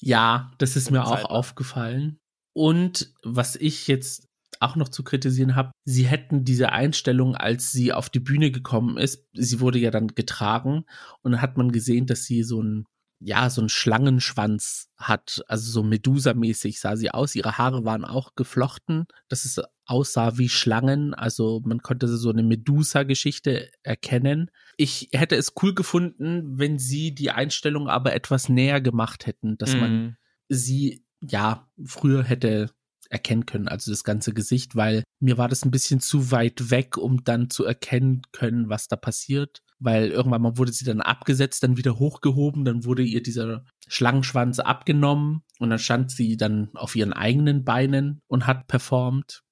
[0.00, 2.20] Ja, das ist mir auch aufgefallen.
[2.58, 4.26] Und was ich jetzt
[4.58, 8.96] auch noch zu kritisieren habe, sie hätten diese Einstellung, als sie auf die Bühne gekommen
[8.96, 10.82] ist, sie wurde ja dann getragen
[11.22, 12.84] und dann hat man gesehen, dass sie so ein
[13.20, 17.34] ja, so ein Schlangenschwanz hat, also so Medusa-mäßig sah sie aus.
[17.34, 21.14] Ihre Haare waren auch geflochten, dass es aussah wie Schlangen.
[21.14, 24.52] Also man konnte so eine Medusa-Geschichte erkennen.
[24.76, 29.74] Ich hätte es cool gefunden, wenn sie die Einstellung aber etwas näher gemacht hätten, dass
[29.74, 30.16] man Mhm.
[30.48, 32.70] sie ja früher hätte
[33.10, 36.98] erkennen können, also das ganze Gesicht, weil mir war das ein bisschen zu weit weg,
[36.98, 39.62] um dann zu erkennen können, was da passiert.
[39.80, 44.58] Weil irgendwann mal wurde sie dann abgesetzt, dann wieder hochgehoben, dann wurde ihr dieser Schlangenschwanz
[44.58, 49.44] abgenommen und dann stand sie dann auf ihren eigenen Beinen und hat performt.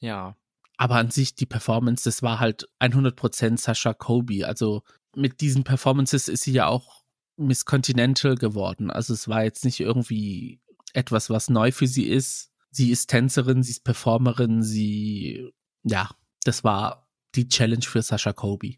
[0.00, 0.36] Ja.
[0.76, 4.46] Aber an sich die Performance, das war halt 100% Sasha Kobe.
[4.46, 4.82] Also
[5.14, 7.04] mit diesen Performances ist sie ja auch
[7.36, 8.90] Miss Continental geworden.
[8.90, 10.60] Also es war jetzt nicht irgendwie
[10.94, 12.52] etwas, was neu für sie ist.
[12.70, 15.50] Sie ist Tänzerin, sie ist Performerin, sie,
[15.82, 16.08] ja,
[16.44, 18.76] das war die Challenge für Sasha Kobe.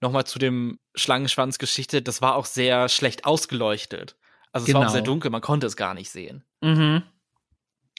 [0.00, 4.16] Nochmal zu dem Schlangenschwanz-Geschichte, das war auch sehr schlecht ausgeleuchtet.
[4.52, 4.92] Also es war auch Genau.
[4.92, 6.44] sehr dunkel, man konnte es gar nicht sehen.
[6.62, 7.02] Mhm.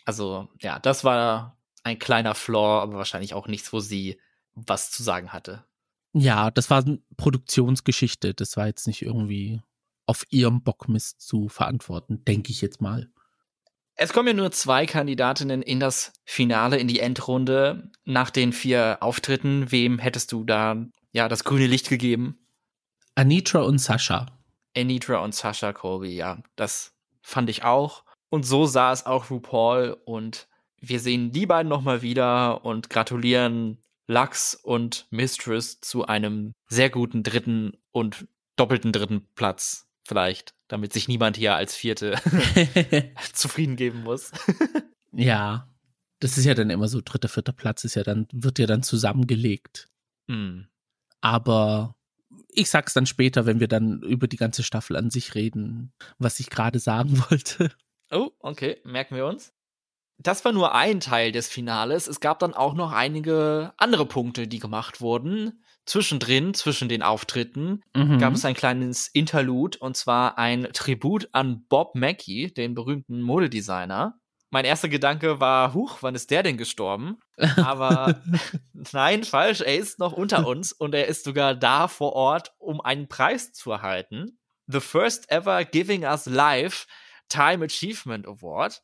[0.06, 4.20] Also, ja, das war ein kleiner Flaw, aber wahrscheinlich auch nichts, wo sie
[4.56, 5.64] was zu sagen hatte.
[6.14, 8.34] Ja, das war eine Produktionsgeschichte.
[8.34, 9.62] Das war jetzt nicht irgendwie
[10.08, 13.12] auf ihrem Bockmist zu verantworten, denke ich jetzt mal.
[14.02, 17.92] Es kommen ja nur zwei Kandidatinnen in das Finale, in die Endrunde.
[18.06, 22.40] Nach den vier Auftritten, wem hättest du da ja das grüne Licht gegeben?
[23.16, 24.28] Anitra und Sascha.
[24.74, 28.06] Anitra und Sasha Colby, ja, das fand ich auch.
[28.30, 30.48] Und so sah es auch RuPaul und
[30.80, 37.22] wir sehen die beiden nochmal wieder und gratulieren Lux und Mistress zu einem sehr guten
[37.22, 39.90] dritten und doppelten dritten Platz.
[40.08, 42.16] Vielleicht, damit sich niemand hier als Vierte
[43.34, 44.32] zufrieden geben muss.
[45.12, 45.68] ja,
[46.20, 48.84] das ist ja dann immer so, dritter, vierter Platz ist ja dann, wird ja dann
[48.84, 49.90] zusammengelegt.
[50.28, 50.68] Hm.
[51.22, 51.96] Aber
[52.50, 56.40] ich sag's dann später, wenn wir dann über die ganze Staffel an sich reden, was
[56.40, 57.72] ich gerade sagen wollte.
[58.12, 59.54] Oh, okay, merken wir uns.
[60.18, 62.08] Das war nur ein Teil des Finales.
[62.08, 65.64] Es gab dann auch noch einige andere Punkte, die gemacht wurden.
[65.90, 68.20] Zwischendrin, zwischen den Auftritten, Mhm.
[68.20, 74.16] gab es ein kleines Interlude und zwar ein Tribut an Bob Mackie, den berühmten Modedesigner.
[74.52, 77.18] mein erster Gedanke war, huch, wann ist der denn gestorben?
[77.78, 78.20] Aber
[78.94, 82.82] nein, falsch, er ist noch unter uns und er ist sogar da vor Ort, um
[82.82, 84.40] einen Preis zu erhalten.
[84.66, 86.88] The first ever Giving Us Life
[87.30, 88.82] Time Achievement Award.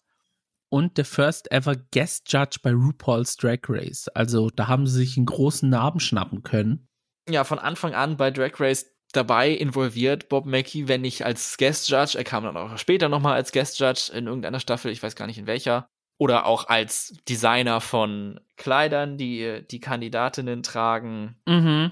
[0.69, 4.07] Und der first ever Guest Judge bei RuPaul's Drag Race.
[4.09, 6.87] Also da haben sie sich einen großen Namen schnappen können.
[7.29, 11.89] Ja, von Anfang an bei Drag Race dabei involviert, Bob Mackie, wenn nicht als Guest
[11.89, 15.15] Judge, er kam dann auch später nochmal als Guest Judge in irgendeiner Staffel, ich weiß
[15.15, 21.35] gar nicht in welcher, oder auch als Designer von Kleidern, die die Kandidatinnen tragen.
[21.45, 21.91] Mhm.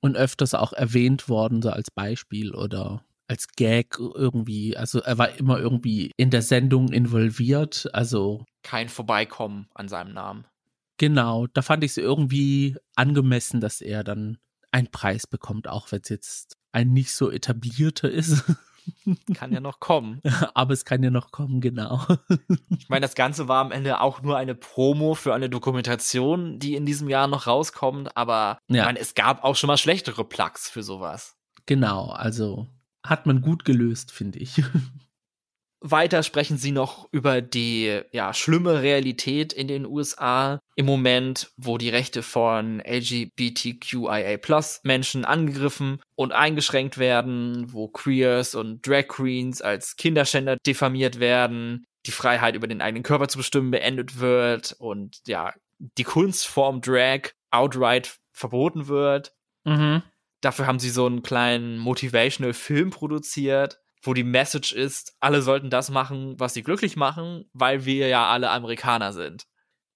[0.00, 4.76] Und öfters auch erwähnt worden, so als Beispiel oder als Gag irgendwie.
[4.76, 7.88] Also er war immer irgendwie in der Sendung involviert.
[7.94, 10.46] Also kein Vorbeikommen an seinem Namen.
[10.98, 14.38] Genau, da fand ich es irgendwie angemessen, dass er dann
[14.74, 18.44] einen Preis bekommt, auch wenn es jetzt ein nicht so etablierter ist.
[19.34, 20.20] Kann ja noch kommen.
[20.52, 22.04] Aber es kann ja noch kommen, genau.
[22.76, 26.74] Ich meine, das Ganze war am Ende auch nur eine Promo für eine Dokumentation, die
[26.74, 28.14] in diesem Jahr noch rauskommt.
[28.14, 28.80] Aber ja.
[28.80, 31.34] ich meine, es gab auch schon mal schlechtere Plugs für sowas.
[31.64, 32.66] Genau, also
[33.02, 34.62] hat man gut gelöst, finde ich.
[35.86, 41.76] Weiter sprechen sie noch über die ja, schlimme Realität in den USA im Moment, wo
[41.76, 44.38] die Rechte von LGBTQIA
[44.82, 52.12] Menschen angegriffen und eingeschränkt werden, wo Queers und Drag Queens als Kinderschänder diffamiert werden, die
[52.12, 55.52] Freiheit über den eigenen Körper zu bestimmen beendet wird und ja,
[55.98, 59.34] die Kunstform Drag outright verboten wird.
[59.64, 60.02] Mhm.
[60.40, 65.70] Dafür haben sie so einen kleinen motivational Film produziert wo die Message ist, alle sollten
[65.70, 69.46] das machen, was sie glücklich machen, weil wir ja alle Amerikaner sind.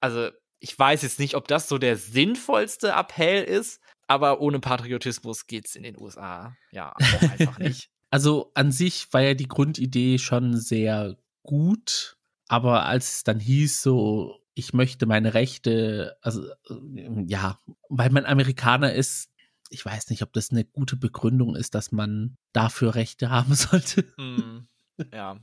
[0.01, 5.47] Also, ich weiß jetzt nicht, ob das so der sinnvollste Appell ist, aber ohne Patriotismus
[5.47, 7.91] geht's in den USA ja auch einfach nicht.
[8.11, 12.17] Also an sich war ja die Grundidee schon sehr gut,
[12.49, 17.59] aber als es dann hieß, so, ich möchte meine Rechte, also äh, ja,
[17.91, 19.31] weil man Amerikaner ist,
[19.71, 24.05] ich weiß nicht, ob das eine gute Begründung ist, dass man dafür Rechte haben sollte.
[24.17, 24.69] Mm,
[25.13, 25.39] ja.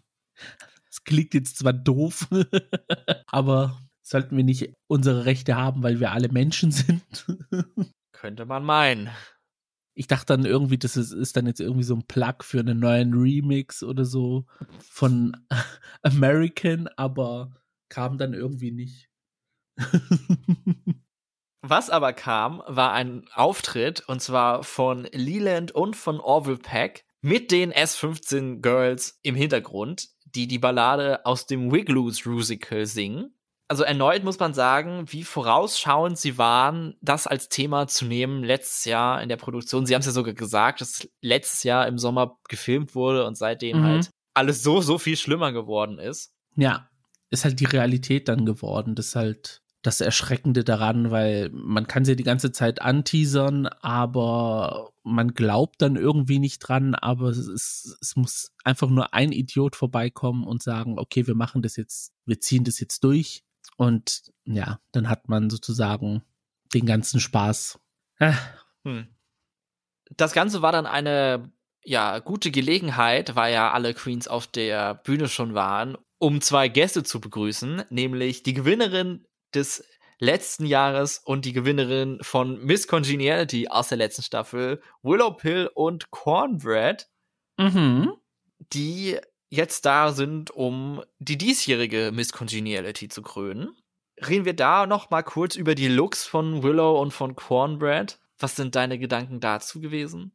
[0.89, 2.27] Es klingt jetzt zwar doof,
[3.27, 7.25] aber sollten wir nicht unsere Rechte haben, weil wir alle Menschen sind?
[8.11, 9.09] Könnte man meinen.
[9.97, 12.79] Ich dachte dann irgendwie, das ist, ist dann jetzt irgendwie so ein Plug für einen
[12.79, 14.45] neuen Remix oder so
[14.79, 15.35] von
[16.01, 17.51] American, aber
[17.89, 19.09] kam dann irgendwie nicht.
[21.67, 27.49] Was aber kam, war ein Auftritt und zwar von Leland und von Orville Peck mit
[27.49, 33.33] den S15 Girls im Hintergrund, die die Ballade aus dem Wigloos Musical singen.
[33.67, 38.85] Also erneut muss man sagen, wie vorausschauend sie waren, das als Thema zu nehmen letztes
[38.85, 39.87] Jahr in der Produktion.
[39.87, 43.79] Sie haben es ja sogar gesagt, dass letztes Jahr im Sommer gefilmt wurde und seitdem
[43.79, 43.85] mhm.
[43.85, 46.31] halt alles so, so viel schlimmer geworden ist.
[46.55, 46.91] Ja,
[47.31, 52.15] ist halt die Realität dann geworden, das halt das Erschreckende daran, weil man kann sie
[52.15, 57.47] die ganze Zeit anteasern, aber man glaubt dann irgendwie nicht dran, aber es,
[58.01, 62.39] es muss einfach nur ein Idiot vorbeikommen und sagen, okay, wir machen das jetzt, wir
[62.39, 63.43] ziehen das jetzt durch
[63.77, 66.23] und ja, dann hat man sozusagen
[66.73, 67.79] den ganzen Spaß.
[68.83, 69.07] Hm.
[70.17, 71.51] Das Ganze war dann eine
[71.83, 77.03] ja, gute Gelegenheit, weil ja alle Queens auf der Bühne schon waren, um zwei Gäste
[77.03, 79.83] zu begrüßen, nämlich die Gewinnerin des
[80.19, 86.11] letzten Jahres und die Gewinnerin von Miss Congeniality aus der letzten Staffel, Willow Pill und
[86.11, 87.09] Cornbread,
[87.57, 88.13] mhm.
[88.73, 89.17] die
[89.49, 93.75] jetzt da sind, um die diesjährige Miss Congeniality zu krönen.
[94.27, 98.19] Reden wir da noch mal kurz über die Looks von Willow und von Cornbread.
[98.39, 100.31] Was sind deine Gedanken dazu gewesen?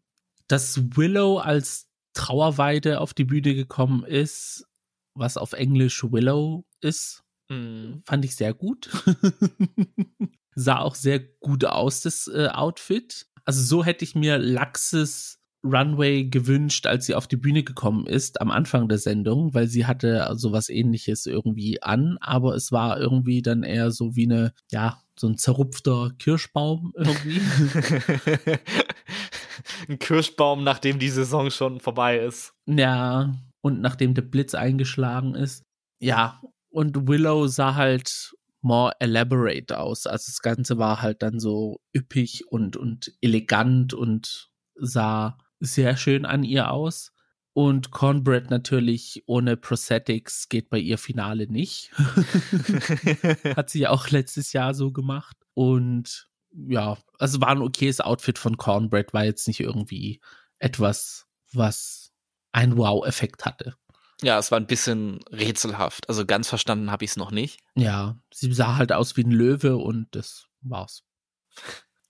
[0.49, 4.67] Dass Willow als Trauerweide auf die Bühne gekommen ist,
[5.15, 8.03] was auf Englisch Willow ist, Mhm.
[8.07, 8.89] Fand ich sehr gut.
[10.55, 13.27] Sah auch sehr gut aus, das äh, Outfit.
[13.45, 18.41] Also so hätte ich mir Laxes Runway gewünscht, als sie auf die Bühne gekommen ist
[18.41, 23.43] am Anfang der Sendung, weil sie hatte sowas ähnliches irgendwie an, aber es war irgendwie
[23.43, 27.41] dann eher so wie eine, ja, so ein zerrupfter Kirschbaum irgendwie.
[29.89, 32.55] ein Kirschbaum, nachdem die Saison schon vorbei ist.
[32.67, 35.63] Ja, und nachdem der Blitz eingeschlagen ist.
[36.03, 40.07] Ja, und Willow sah halt more elaborate aus.
[40.07, 46.25] Also das Ganze war halt dann so üppig und, und elegant und sah sehr schön
[46.25, 47.13] an ihr aus.
[47.53, 51.91] Und Cornbread natürlich ohne Prosthetics geht bei ihr Finale nicht.
[53.57, 55.37] Hat sie ja auch letztes Jahr so gemacht.
[55.55, 60.21] Und ja, also war ein okayes Outfit von Cornbread, war jetzt nicht irgendwie
[60.59, 62.13] etwas, was
[62.53, 63.75] einen Wow-Effekt hatte.
[64.23, 66.09] Ja, es war ein bisschen rätselhaft.
[66.09, 67.61] Also ganz verstanden habe ich es noch nicht.
[67.75, 71.05] Ja, sie sah halt aus wie ein Löwe und das war's.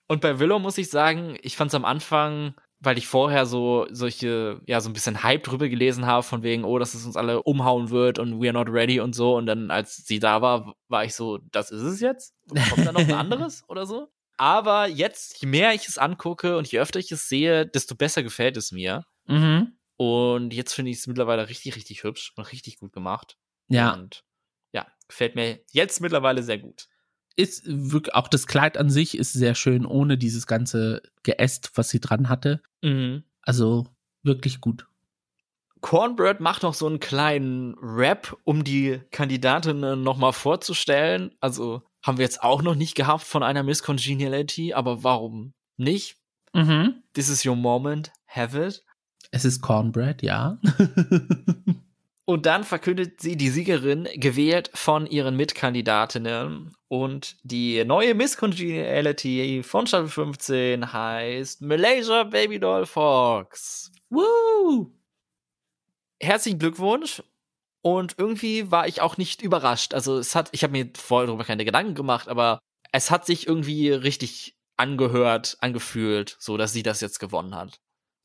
[0.08, 3.86] Und bei Willow muss ich sagen, ich fand es am Anfang, weil ich vorher so
[3.90, 7.16] solche, ja, so ein bisschen Hype drüber gelesen habe, von wegen, oh, dass es uns
[7.16, 9.36] alle umhauen wird und we are not ready und so.
[9.36, 12.34] Und dann, als sie da war, war ich so, das ist es jetzt?
[12.48, 14.08] Kommt da noch ein anderes oder so?
[14.36, 18.22] Aber jetzt, je mehr ich es angucke und je öfter ich es sehe, desto besser
[18.22, 19.04] gefällt es mir.
[19.26, 19.76] Mhm.
[20.00, 23.36] Und jetzt finde ich es mittlerweile richtig, richtig hübsch und richtig gut gemacht.
[23.68, 23.92] Ja.
[23.92, 24.24] Und
[24.72, 26.88] ja, gefällt mir jetzt mittlerweile sehr gut.
[27.36, 31.90] Ist wirklich, auch das Kleid an sich ist sehr schön, ohne dieses ganze Geäst, was
[31.90, 32.62] sie dran hatte.
[32.80, 33.24] Mhm.
[33.42, 33.88] Also
[34.22, 34.86] wirklich gut.
[35.82, 41.36] Cornbread macht noch so einen kleinen Rap, um die Kandidatinnen nochmal vorzustellen.
[41.40, 46.16] Also haben wir jetzt auch noch nicht gehabt von einer Miss Congeniality, aber warum nicht?
[46.54, 47.02] Mhm.
[47.12, 48.82] This is your moment, have it.
[49.30, 50.58] Es ist Cornbread, ja.
[52.30, 56.72] Und dann verkündet sie die Siegerin, gewählt von ihren Mitkandidatinnen.
[56.86, 63.90] Und die neue Miss Congeniality von Staffel 15 heißt Malaysia Babydoll Fox.
[64.10, 64.92] Woo!
[66.20, 67.22] Herzlichen Glückwunsch.
[67.82, 69.94] Und irgendwie war ich auch nicht überrascht.
[69.94, 72.60] Also es hat, ich habe mir vorher darüber keine Gedanken gemacht, aber
[72.92, 77.80] es hat sich irgendwie richtig angehört, angefühlt, so dass sie das jetzt gewonnen hat.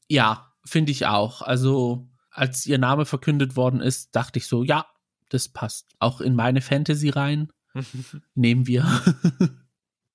[0.07, 1.41] Ja, finde ich auch.
[1.41, 4.85] Also als ihr Name verkündet worden ist, dachte ich so, ja,
[5.29, 5.87] das passt.
[5.99, 7.51] Auch in meine Fantasy rein.
[8.35, 8.85] Nehmen wir.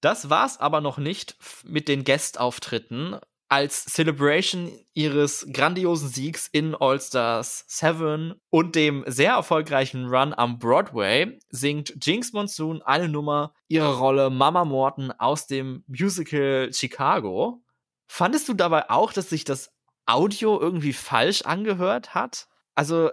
[0.01, 3.19] Das war's aber noch nicht mit den Guest-Auftritten.
[3.51, 10.59] Als Celebration ihres grandiosen Siegs in All Stars 7 und dem sehr erfolgreichen Run am
[10.59, 17.63] Broadway singt Jinx Monsoon eine Nummer ihre Rolle Mama Morton aus dem Musical Chicago.
[18.07, 19.71] Fandest du dabei auch, dass sich das
[20.07, 22.49] Audio irgendwie falsch angehört hat?
[22.75, 23.11] Also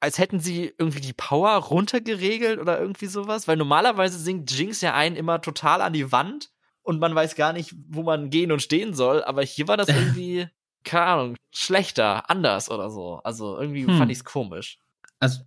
[0.00, 4.94] als hätten sie irgendwie die Power runtergeregelt oder irgendwie sowas, weil normalerweise singt Jinx ja
[4.94, 6.50] einen immer total an die Wand
[6.82, 9.88] und man weiß gar nicht, wo man gehen und stehen soll, aber hier war das
[9.88, 10.48] irgendwie,
[10.84, 13.20] keine Ahnung, schlechter, anders oder so.
[13.24, 13.98] Also irgendwie Hm.
[13.98, 14.78] fand ich's komisch.
[15.18, 15.40] Also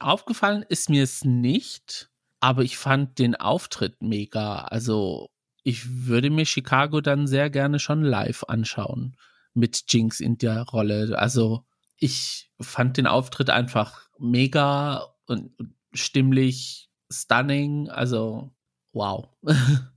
[0.00, 4.62] aufgefallen ist mir es nicht, aber ich fand den Auftritt mega.
[4.62, 5.30] Also
[5.62, 9.16] ich würde mir Chicago dann sehr gerne schon live anschauen
[9.60, 11.16] mit Jinx in der Rolle.
[11.16, 11.64] Also
[11.96, 15.52] ich fand den Auftritt einfach mega und
[15.92, 17.88] stimmlich stunning.
[17.88, 18.50] Also
[18.92, 19.28] wow.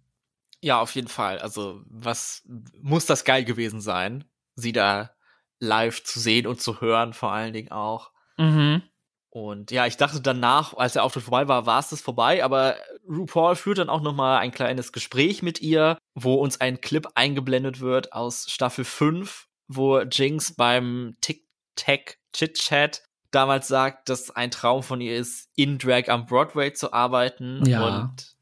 [0.64, 1.40] Ja, auf jeden Fall.
[1.40, 2.42] Also, was
[2.82, 4.24] muss das geil gewesen sein,
[4.56, 5.12] sie da
[5.60, 8.12] live zu sehen und zu hören, vor allen Dingen auch.
[8.38, 8.82] mhm.
[9.30, 12.76] Und ja, ich dachte danach, als der Auftritt vorbei war, war es das vorbei, aber
[13.10, 17.08] RuPaul führt dann auch noch mal ein kleines Gespräch mit ihr, wo uns ein Clip
[17.16, 24.84] eingeblendet wird aus Staffel 5, wo Jinx beim Tic-Tac Chit-Chat damals sagt, dass ein Traum
[24.84, 27.66] von ihr ist, in Drag am Broadway zu arbeiten.
[27.66, 27.86] Ja.
[27.86, 28.36] Und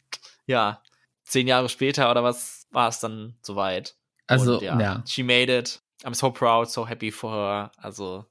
[0.45, 0.81] ja,
[1.23, 3.95] zehn Jahre später oder was war es dann soweit.
[4.27, 5.03] Also Und, ja, ja.
[5.05, 5.81] she made it.
[6.03, 7.71] I'm so proud, so happy for her.
[7.77, 8.25] Also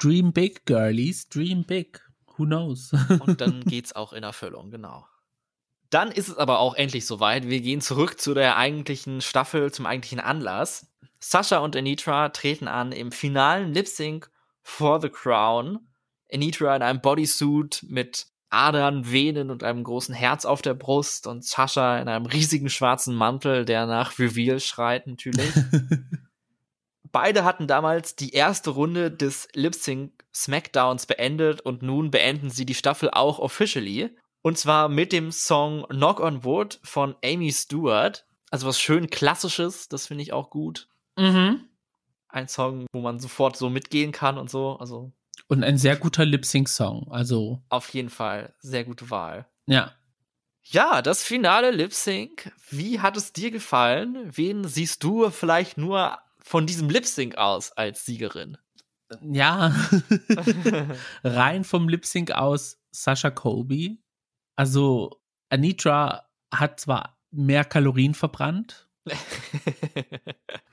[0.00, 2.00] Dream big, girlies, dream big.
[2.36, 2.92] Who knows?
[3.20, 5.06] Und dann geht's auch in Erfüllung, genau.
[5.90, 7.48] Dann ist es aber auch endlich soweit.
[7.48, 10.86] Wir gehen zurück zu der eigentlichen Staffel, zum eigentlichen Anlass.
[11.20, 14.30] Sasha und Anitra treten an im finalen Lip Sync
[14.62, 15.86] for the Crown.
[16.32, 21.44] Anitra in einem Bodysuit mit Adern, Venen und einem großen Herz auf der Brust und
[21.44, 25.50] Sasha in einem riesigen schwarzen Mantel, der nach Reveal schreit natürlich.
[27.12, 32.66] Beide hatten damals die erste Runde des Lip Sync Smackdowns beendet und nun beenden sie
[32.66, 34.16] die Staffel auch officially.
[34.44, 38.26] Und zwar mit dem Song Knock on Wood von Amy Stewart.
[38.50, 40.88] Also was schön klassisches, das finde ich auch gut.
[41.16, 41.60] mhm.
[42.28, 44.76] Ein Song, wo man sofort so mitgehen kann und so.
[44.78, 45.12] Also
[45.48, 47.06] Und ein sehr guter Lip-Sync-Song.
[47.10, 49.46] Also, auf jeden Fall sehr gute Wahl.
[49.66, 49.92] ja.
[50.66, 52.50] Ja, das finale Lip Sync.
[52.70, 54.30] Wie hat es dir gefallen?
[54.32, 58.56] Wen siehst du vielleicht nur von diesem Lip Sync aus als Siegerin?
[59.20, 59.74] Ja.
[61.22, 63.98] Rein vom Lip-Sync aus Sasha Kobe.
[64.56, 68.88] Also, Anitra hat zwar mehr Kalorien verbrannt,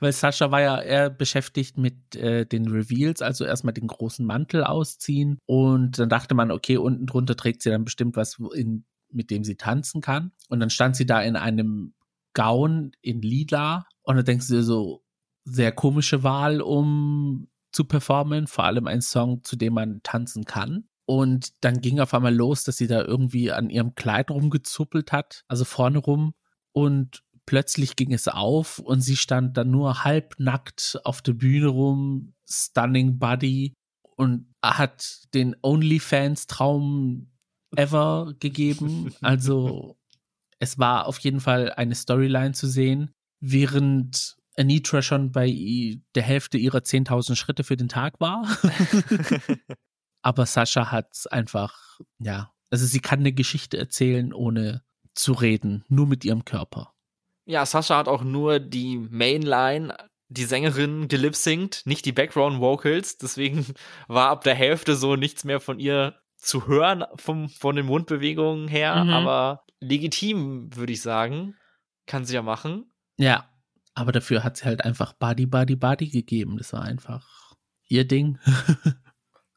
[0.00, 4.64] weil Sascha war ja eher beschäftigt mit äh, den Reveals, also erstmal den großen Mantel
[4.64, 9.30] ausziehen und dann dachte man, okay, unten drunter trägt sie dann bestimmt was, in, mit
[9.30, 10.32] dem sie tanzen kann.
[10.48, 11.94] Und dann stand sie da in einem
[12.34, 15.04] Gown in lila und dann denkst du dir so,
[15.44, 20.84] sehr komische Wahl, um zu performen, vor allem ein Song, zu dem man tanzen kann.
[21.04, 25.44] Und dann ging auf einmal los, dass sie da irgendwie an ihrem Kleid rumgezuppelt hat,
[25.48, 26.34] also vorne rum.
[26.72, 32.34] Und plötzlich ging es auf und sie stand dann nur halbnackt auf der Bühne rum,
[32.48, 33.74] stunning body.
[34.16, 37.30] und hat den OnlyFans-Traum
[37.76, 39.12] ever gegeben.
[39.20, 39.96] Also
[40.60, 46.58] es war auf jeden Fall eine Storyline zu sehen, während Anitra schon bei der Hälfte
[46.58, 48.46] ihrer 10.000 Schritte für den Tag war.
[50.22, 54.82] Aber Sascha hat einfach, ja, also sie kann eine Geschichte erzählen, ohne
[55.14, 56.94] zu reden, nur mit ihrem Körper.
[57.44, 59.94] Ja, Sascha hat auch nur die Mainline,
[60.28, 63.18] die Sängerin gelipsingt, nicht die Background Vocals.
[63.18, 63.66] Deswegen
[64.08, 68.68] war ab der Hälfte so nichts mehr von ihr zu hören vom, von den Mundbewegungen
[68.68, 69.04] her.
[69.04, 69.10] Mhm.
[69.10, 71.56] Aber legitim, würde ich sagen.
[72.06, 72.92] Kann sie ja machen.
[73.16, 73.48] Ja,
[73.94, 76.56] aber dafür hat sie halt einfach Body, Body, Body gegeben.
[76.58, 77.54] Das war einfach
[77.86, 78.38] ihr Ding.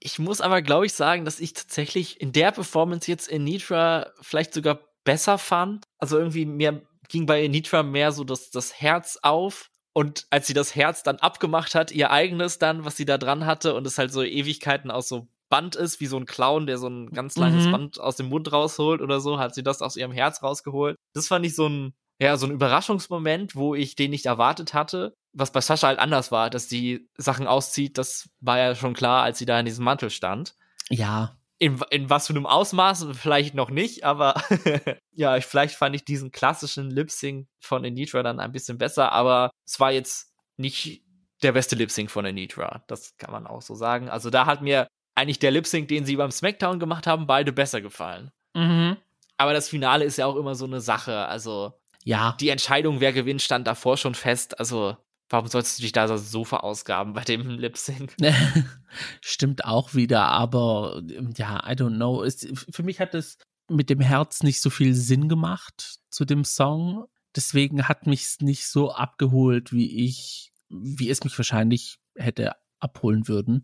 [0.05, 4.11] ich muss aber, glaube ich, sagen, dass ich tatsächlich in der Performance jetzt in Nitra
[4.21, 5.83] vielleicht sogar besser fand.
[5.97, 9.71] Also irgendwie mir ging bei Nitra mehr so das, das Herz auf.
[9.93, 13.47] Und als sie das Herz dann abgemacht hat, ihr eigenes dann, was sie da dran
[13.47, 16.77] hatte, und es halt so Ewigkeiten aus so Band ist, wie so ein Clown, der
[16.77, 17.71] so ein ganz langes mhm.
[17.71, 20.97] Band aus dem Mund rausholt oder so, hat sie das aus ihrem Herz rausgeholt.
[21.15, 25.15] Das fand ich so ein, ja, so ein Überraschungsmoment, wo ich den nicht erwartet hatte.
[25.35, 29.23] Was bei Sascha halt anders war, dass die Sachen auszieht, das war ja schon klar,
[29.23, 30.55] als sie da in diesem Mantel stand.
[30.89, 31.37] Ja.
[31.57, 34.41] In, in was für einem Ausmaß vielleicht noch nicht, aber
[35.11, 39.79] ja, vielleicht fand ich diesen klassischen Lip-Sync von Anitra dann ein bisschen besser, aber es
[39.79, 41.03] war jetzt nicht
[41.43, 42.83] der beste Lip-Sync von Anitra.
[42.87, 44.09] Das kann man auch so sagen.
[44.09, 47.51] Also da hat mir eigentlich der Lip Sync, den sie beim SmackDown gemacht haben, beide
[47.53, 48.31] besser gefallen.
[48.53, 48.97] Mhm.
[49.37, 51.25] Aber das Finale ist ja auch immer so eine Sache.
[51.25, 51.73] Also,
[52.03, 52.35] ja.
[52.39, 54.59] Die Entscheidung, wer gewinnt, stand davor schon fest.
[54.59, 54.97] Also,
[55.29, 58.15] warum sollst du dich da so verausgaben bei dem Lip Sync?
[59.21, 61.01] Stimmt auch wieder, aber
[61.35, 62.23] ja, I don't know.
[62.23, 66.43] Es, für mich hat es mit dem Herz nicht so viel Sinn gemacht zu dem
[66.43, 67.05] Song.
[67.35, 73.27] Deswegen hat mich es nicht so abgeholt, wie ich, wie es mich wahrscheinlich hätte abholen
[73.27, 73.63] würden.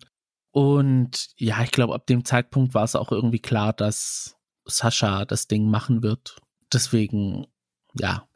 [0.52, 4.36] Und ja, ich glaube, ab dem Zeitpunkt war es auch irgendwie klar, dass
[4.66, 6.38] Sascha das Ding machen wird.
[6.74, 7.48] Deswegen,
[7.94, 8.28] ja.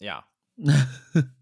[0.00, 0.24] Ja.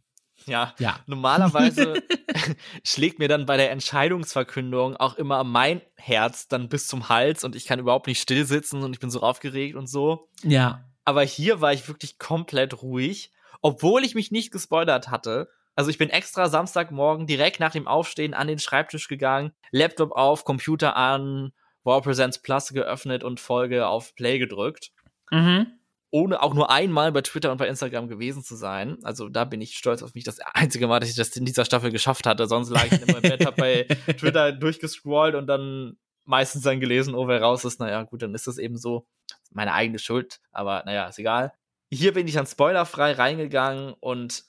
[0.46, 0.74] ja.
[0.78, 0.98] ja.
[1.06, 2.02] Normalerweise
[2.84, 7.56] schlägt mir dann bei der Entscheidungsverkündung auch immer mein Herz dann bis zum Hals und
[7.56, 10.28] ich kann überhaupt nicht still sitzen und ich bin so aufgeregt und so.
[10.42, 10.84] Ja.
[11.04, 13.32] Aber hier war ich wirklich komplett ruhig,
[13.62, 18.32] obwohl ich mich nicht gespoilert hatte also ich bin extra Samstagmorgen direkt nach dem Aufstehen
[18.32, 21.52] an den Schreibtisch gegangen, Laptop auf, Computer an,
[21.84, 24.90] War Presents Plus geöffnet und Folge auf Play gedrückt.
[25.30, 25.75] Mhm.
[26.10, 28.98] Ohne auch nur einmal bei Twitter und bei Instagram gewesen zu sein.
[29.02, 30.24] Also da bin ich stolz auf mich.
[30.24, 32.46] Das einzige Mal, dass ich das in dieser Staffel geschafft hatte.
[32.46, 33.84] Sonst lag ich immer im Bett, hab bei
[34.18, 37.80] Twitter durchgescrollt und dann meistens dann gelesen, oh, wer raus ist.
[37.80, 39.06] Naja, gut, dann ist das eben so.
[39.52, 40.40] Meine eigene Schuld.
[40.52, 41.52] Aber naja, ist egal.
[41.92, 44.44] Hier bin ich dann spoilerfrei reingegangen und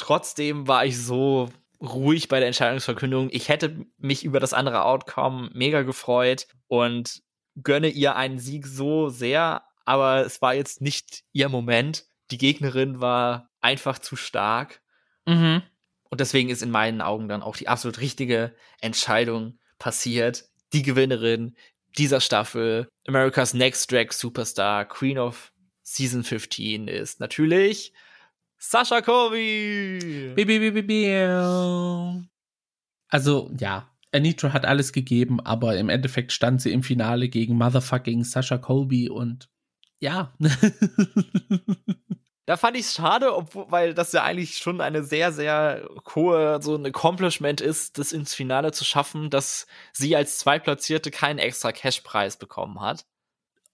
[0.00, 3.28] Trotzdem war ich so ruhig bei der Entscheidungsverkündung.
[3.32, 7.20] Ich hätte mich über das andere Outcome mega gefreut und
[7.62, 12.04] gönne ihr einen Sieg so sehr, aber es war jetzt nicht ihr Moment.
[12.30, 14.80] Die Gegnerin war einfach zu stark.
[15.26, 15.62] Mhm.
[16.08, 20.44] Und deswegen ist in meinen Augen dann auch die absolut richtige Entscheidung passiert.
[20.72, 21.56] Die Gewinnerin
[21.98, 25.52] dieser Staffel, America's Next Drag Superstar, Queen of
[25.82, 27.92] Season 15 ist natürlich
[28.58, 30.34] Sascha Kobe!
[33.08, 38.24] Also, ja, Anitra hat alles gegeben, aber im Endeffekt stand sie im Finale gegen Motherfucking
[38.24, 39.48] Sascha Colby und
[40.00, 40.32] ja.
[42.46, 46.60] da fand ich es schade, obwohl, weil das ja eigentlich schon eine sehr, sehr hohe,
[46.60, 51.70] so ein Accomplishment ist, das ins Finale zu schaffen, dass sie als Zweitplatzierte keinen extra
[51.70, 53.06] Cashpreis bekommen hat.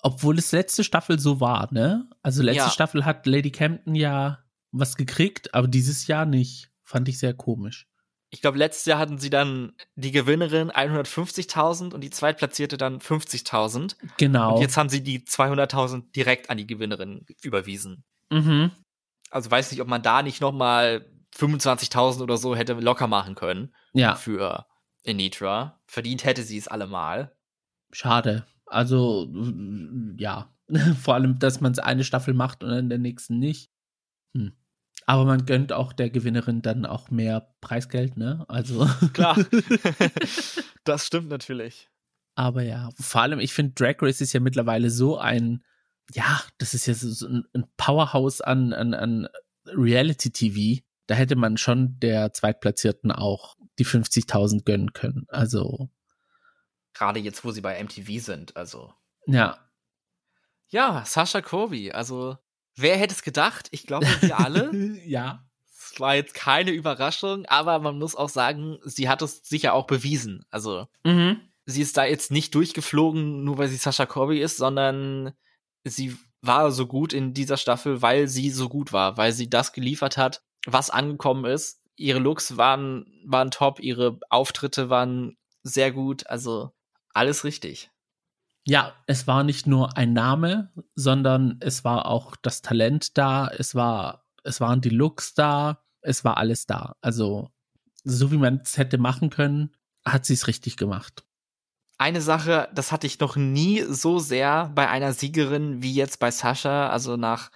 [0.03, 2.09] Obwohl es letzte Staffel so war, ne?
[2.23, 2.71] Also letzte ja.
[2.71, 6.71] Staffel hat Lady Campton ja was gekriegt, aber dieses Jahr nicht.
[6.83, 7.89] Fand ich sehr komisch.
[8.31, 13.97] Ich glaube, letztes Jahr hatten sie dann die Gewinnerin 150.000 und die Zweitplatzierte dann 50.000.
[14.19, 14.57] Genau.
[14.57, 18.05] Und jetzt haben sie die 200.000 direkt an die Gewinnerin überwiesen.
[18.31, 18.73] Mhm.
[19.31, 21.07] Also weiß nicht, ob man da nicht noch mal
[21.37, 23.75] 25.000 oder so hätte locker machen können.
[23.93, 24.17] Ja.
[24.17, 24.67] Für
[25.07, 25.81] Anitra.
[25.87, 27.37] Verdient hätte sie es allemal.
[27.93, 28.47] Schade.
[28.67, 29.29] Also,
[30.19, 30.53] ja.
[31.01, 33.71] Vor allem, dass man es eine Staffel macht und in der nächsten nicht.
[34.37, 34.53] Hm.
[35.07, 38.45] Aber man gönnt auch der Gewinnerin dann auch mehr Preisgeld, ne?
[38.49, 38.89] Also.
[39.13, 39.39] Klar.
[40.85, 41.89] das stimmt natürlich.
[42.35, 45.65] Aber ja, vor allem, ich finde, Drag Race ist ja mittlerweile so ein,
[46.13, 49.29] ja, das ist ja so ein, Powerhouse an, an, an
[49.67, 50.83] Reality TV.
[51.07, 55.27] Da hätte man schon der Zweitplatzierten auch die 50.000 gönnen können.
[55.29, 55.89] Also.
[56.95, 58.93] Gerade jetzt, wo sie bei MTV sind, also.
[59.27, 59.59] Ja.
[60.69, 62.39] Ja, Sascha Kobe, also
[62.77, 63.69] Wer hätte es gedacht?
[63.71, 64.71] Ich glaube, wir alle.
[65.07, 65.43] ja.
[65.79, 69.87] Es war jetzt keine Überraschung, aber man muss auch sagen, sie hat es sicher auch
[69.87, 70.45] bewiesen.
[70.51, 71.41] Also, mhm.
[71.65, 75.33] sie ist da jetzt nicht durchgeflogen, nur weil sie Sascha Corby ist, sondern
[75.85, 79.73] sie war so gut in dieser Staffel, weil sie so gut war, weil sie das
[79.73, 81.81] geliefert hat, was angekommen ist.
[81.97, 86.73] Ihre Looks waren, waren top, ihre Auftritte waren sehr gut, also
[87.15, 87.91] alles richtig.
[88.69, 93.77] Ja, es war nicht nur ein Name, sondern es war auch das Talent da, es
[93.77, 96.97] war, es waren die Looks da, es war alles da.
[97.01, 97.51] Also,
[98.03, 99.73] so wie man es hätte machen können,
[100.05, 101.25] hat sie es richtig gemacht.
[101.97, 106.33] Eine Sache, das hatte ich noch nie so sehr bei einer Siegerin wie jetzt bei
[106.33, 107.53] Sascha, also nach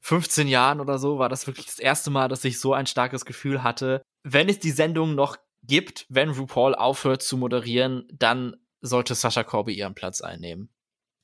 [0.00, 3.24] 15 Jahren oder so war das wirklich das erste Mal, dass ich so ein starkes
[3.24, 4.02] Gefühl hatte.
[4.24, 9.74] Wenn es die Sendung noch gibt, wenn RuPaul aufhört zu moderieren, dann sollte Sascha Corby
[9.74, 10.70] ihren Platz einnehmen.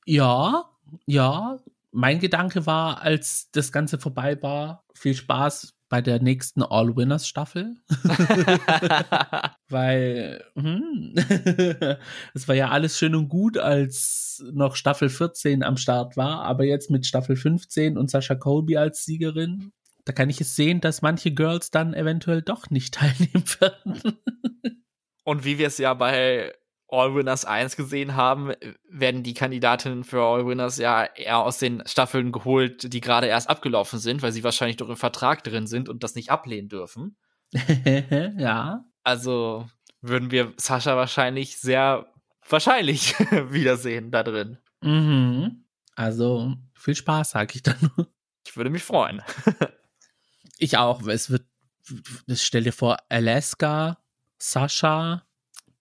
[0.05, 0.69] Ja,
[1.05, 1.59] ja.
[1.91, 7.75] Mein Gedanke war, als das Ganze vorbei war, viel Spaß bei der nächsten All-Winners-Staffel.
[9.69, 11.13] Weil hm,
[12.33, 16.65] es war ja alles schön und gut, als noch Staffel 14 am Start war, aber
[16.65, 19.71] jetzt mit Staffel 15 und Sascha Colby als Siegerin,
[20.05, 24.19] da kann ich es sehen, dass manche Girls dann eventuell doch nicht teilnehmen werden.
[25.23, 26.53] und wie wir es ja bei
[26.87, 28.53] All Winners 1 gesehen haben,
[28.87, 33.49] werden die Kandidatinnen für All Winners ja eher aus den Staffeln geholt, die gerade erst
[33.49, 37.17] abgelaufen sind, weil sie wahrscheinlich doch im Vertrag drin sind und das nicht ablehnen dürfen.
[38.37, 38.85] ja.
[39.03, 39.67] Also
[40.01, 42.11] würden wir Sascha wahrscheinlich sehr
[42.47, 43.13] wahrscheinlich
[43.49, 44.57] wiedersehen da drin.
[44.81, 45.65] Mhm.
[45.95, 48.07] Also viel Spaß, sag ich dann nur.
[48.45, 49.21] Ich würde mich freuen.
[50.57, 51.45] ich auch, weil es wird,
[52.33, 53.97] stell dir vor, Alaska,
[54.37, 55.24] Sascha,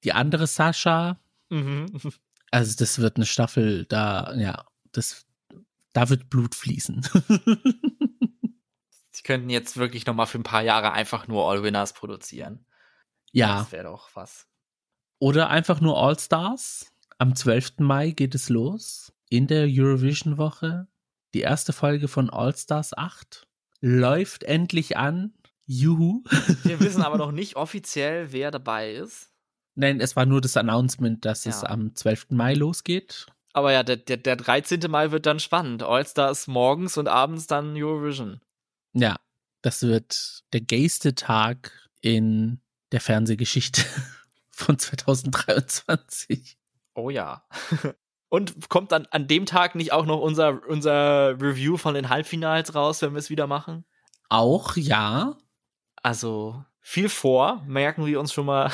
[0.05, 1.19] die andere Sascha.
[1.51, 1.87] Mhm.
[2.51, 5.27] Also das wird eine Staffel, da, ja, das,
[5.93, 7.03] da wird Blut fließen.
[9.11, 12.67] Sie könnten jetzt wirklich noch mal für ein paar Jahre einfach nur All Winners produzieren.
[13.33, 13.59] Ja.
[13.59, 14.47] Das wäre doch was.
[15.19, 16.93] Oder einfach nur All Stars.
[17.19, 17.79] Am 12.
[17.79, 19.13] Mai geht es los.
[19.29, 20.87] In der Eurovision-Woche.
[21.33, 23.47] Die erste Folge von All Stars 8
[23.81, 25.35] läuft endlich an.
[25.67, 26.23] Juhu.
[26.63, 29.34] Wir wissen aber noch nicht offiziell, wer dabei ist.
[29.75, 31.51] Nein, es war nur das Announcement, dass ja.
[31.51, 32.31] es am 12.
[32.31, 33.27] Mai losgeht.
[33.53, 34.81] Aber ja, der, der, der 13.
[34.89, 35.83] Mai wird dann spannend.
[35.83, 38.41] All-Stars morgens und abends dann Eurovision.
[38.93, 39.17] Ja,
[39.63, 42.61] das wird der gayste Tag in
[42.93, 43.83] der Fernsehgeschichte
[44.51, 46.59] von 2023.
[46.95, 47.45] Oh ja.
[48.29, 52.75] Und kommt dann an dem Tag nicht auch noch unser, unser Review von den Halbfinals
[52.75, 53.85] raus, wenn wir es wieder machen?
[54.29, 55.37] Auch, ja.
[56.03, 58.73] Also viel vor, merken wir uns schon mal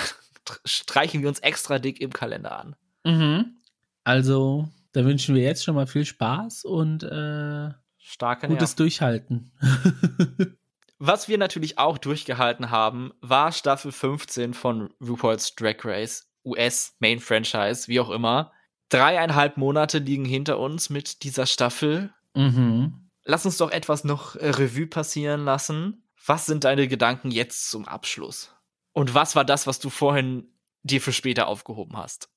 [0.64, 2.76] streichen wir uns extra dick im Kalender an.
[3.04, 3.56] Mhm.
[4.04, 8.76] Also, da wünschen wir jetzt schon mal viel Spaß und äh, Starke gutes Nerven.
[8.76, 9.52] Durchhalten.
[10.98, 17.20] Was wir natürlich auch durchgehalten haben, war Staffel 15 von RuPaul's Drag Race, US Main
[17.20, 18.52] Franchise, wie auch immer.
[18.90, 22.12] Dreieinhalb Monate liegen hinter uns mit dieser Staffel.
[22.34, 23.08] Mhm.
[23.24, 26.04] Lass uns doch etwas noch äh, Revue passieren lassen.
[26.26, 28.54] Was sind deine Gedanken jetzt zum Abschluss?
[28.92, 32.28] Und was war das, was du vorhin dir für später aufgehoben hast?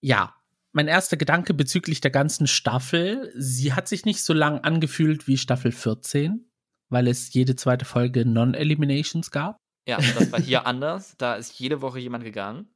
[0.00, 0.34] Ja,
[0.72, 5.36] mein erster Gedanke bezüglich der ganzen Staffel, sie hat sich nicht so lang angefühlt wie
[5.36, 6.48] Staffel 14,
[6.88, 9.56] weil es jede zweite Folge Non-Eliminations gab.
[9.88, 11.16] Ja, das war hier anders.
[11.18, 12.68] Da ist jede Woche jemand gegangen.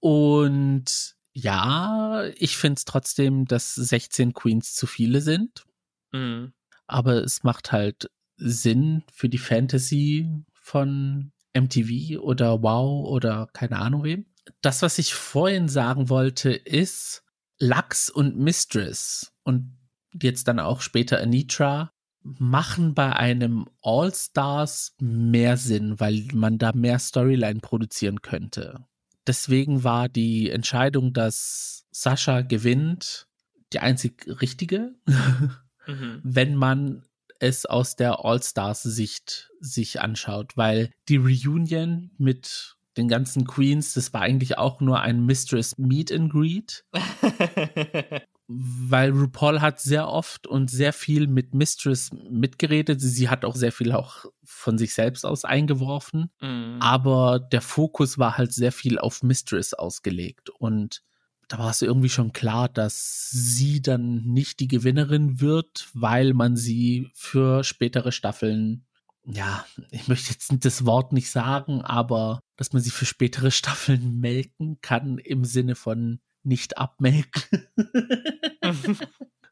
[0.00, 5.64] Und ja, ich finde es trotzdem, dass 16 Queens zu viele sind.
[6.12, 6.52] Mhm.
[6.86, 14.04] Aber es macht halt Sinn für die Fantasy von MTV oder Wow oder keine Ahnung
[14.04, 14.26] wem.
[14.60, 17.22] Das, was ich vorhin sagen wollte, ist
[17.58, 19.76] Lux und Mistress und
[20.22, 21.92] jetzt dann auch später Anitra
[22.22, 28.84] machen bei einem All-Stars mehr Sinn, weil man da mehr Storyline produzieren könnte.
[29.26, 33.28] Deswegen war die Entscheidung, dass Sascha gewinnt,
[33.72, 34.94] die einzig richtige,
[35.86, 36.20] mhm.
[36.22, 37.04] wenn man
[37.38, 44.22] es aus der All-Stars-Sicht sich anschaut, weil die Reunion mit den ganzen Queens, das war
[44.22, 46.84] eigentlich auch nur ein Mistress Meet and Greet.
[48.48, 52.98] weil RuPaul hat sehr oft und sehr viel mit Mistress mitgeredet.
[52.98, 56.30] Sie hat auch sehr viel auch von sich selbst aus eingeworfen.
[56.40, 56.78] Mhm.
[56.80, 60.48] Aber der Fokus war halt sehr viel auf Mistress ausgelegt.
[60.48, 61.02] Und
[61.48, 66.56] da war es irgendwie schon klar, dass sie dann nicht die Gewinnerin wird, weil man
[66.56, 68.86] sie für spätere Staffeln,
[69.24, 74.20] ja, ich möchte jetzt das Wort nicht sagen, aber dass man sie für spätere Staffeln
[74.20, 77.42] melken kann im Sinne von nicht abmelken.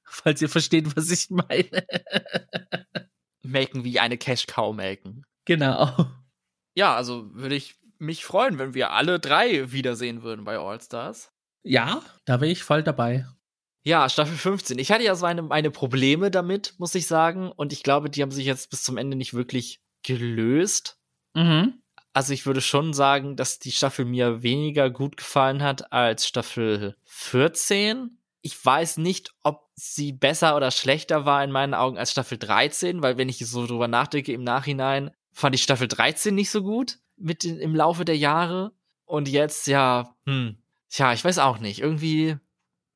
[0.05, 1.86] Falls ihr versteht, was ich meine.
[3.42, 5.24] melken wie eine Cash Cow melken.
[5.47, 6.11] Genau.
[6.74, 11.32] Ja, also würde ich mich freuen, wenn wir alle drei wiedersehen würden bei All Stars.
[11.66, 13.26] Ja, da wäre ich voll dabei.
[13.82, 14.78] Ja, Staffel 15.
[14.78, 17.52] Ich hatte ja so meine, meine Probleme damit, muss ich sagen.
[17.52, 20.98] Und ich glaube, die haben sich jetzt bis zum Ende nicht wirklich gelöst.
[21.34, 21.82] Mhm.
[22.12, 26.96] Also ich würde schon sagen, dass die Staffel mir weniger gut gefallen hat als Staffel
[27.04, 28.18] 14.
[28.42, 33.02] Ich weiß nicht, ob sie besser oder schlechter war in meinen Augen als Staffel 13,
[33.02, 36.98] weil wenn ich so drüber nachdenke im Nachhinein, fand ich Staffel 13 nicht so gut
[37.16, 38.72] mit in, im Laufe der Jahre.
[39.04, 40.56] Und jetzt, ja, hm,
[40.89, 41.80] tja, ich weiß auch nicht.
[41.80, 42.37] Irgendwie,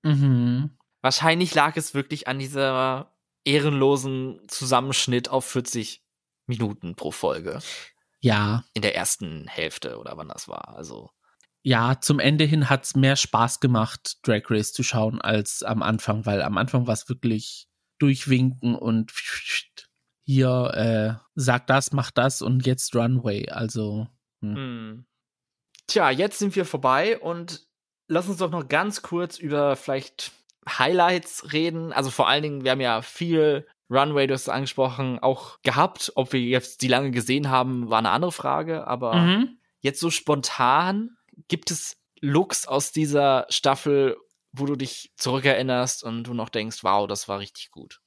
[0.03, 0.79] Mhm.
[1.03, 3.15] wahrscheinlich lag es wirklich an dieser
[3.45, 6.03] ehrenlosen Zusammenschnitt auf 40
[6.47, 7.61] Minuten pro Folge
[8.21, 10.69] Ja, in der ersten Hälfte oder wann das war.
[10.77, 11.11] Also,
[11.63, 16.27] ja, zum Ende hin hat's mehr Spaß gemacht, Drag Race zu schauen, als am Anfang,
[16.27, 17.69] weil am Anfang war es wirklich
[17.99, 19.13] durchwinken und
[20.25, 23.49] hier, äh, sag das, mach das und jetzt Runway.
[23.51, 24.07] Also,
[24.43, 25.07] hm.
[25.87, 27.67] Tja, jetzt sind wir vorbei und
[28.11, 30.33] lass uns doch noch ganz kurz über vielleicht
[30.69, 31.93] Highlights reden.
[31.93, 36.13] Also vor allen Dingen, wir haben ja viel Runway, du hast es angesprochen, auch gehabt.
[36.17, 38.87] Ob wir jetzt die lange gesehen haben, war eine andere Frage.
[38.87, 39.59] Aber mhm.
[39.81, 41.17] jetzt so spontan,
[41.49, 44.17] gibt es Looks aus dieser Staffel,
[44.53, 48.01] wo du dich zurückerinnerst und du noch denkst, wow, das war richtig gut.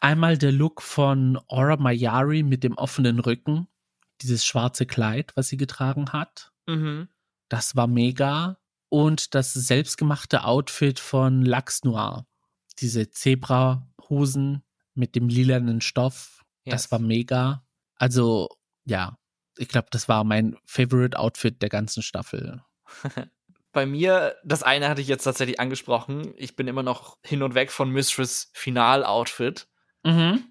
[0.00, 3.68] einmal der Look von Aura Mayari mit dem offenen Rücken,
[4.22, 6.52] dieses schwarze Kleid, was sie getragen hat.
[6.66, 7.08] Mhm.
[7.48, 8.59] Das war mega.
[8.90, 12.26] Und das selbstgemachte Outfit von Lux Noir.
[12.80, 14.62] Diese Zebra-Hosen
[14.94, 16.44] mit dem lilanen Stoff.
[16.64, 16.92] Das Yes.
[16.92, 17.64] war mega.
[17.96, 18.48] Also,
[18.84, 19.16] ja,
[19.56, 22.62] ich glaube, das war mein Favorite Outfit der ganzen Staffel.
[23.72, 26.34] Bei mir, das eine hatte ich jetzt tatsächlich angesprochen.
[26.36, 29.68] Ich bin immer noch hin und weg von Mistress Final-Outfit.
[30.02, 30.44] Mhm.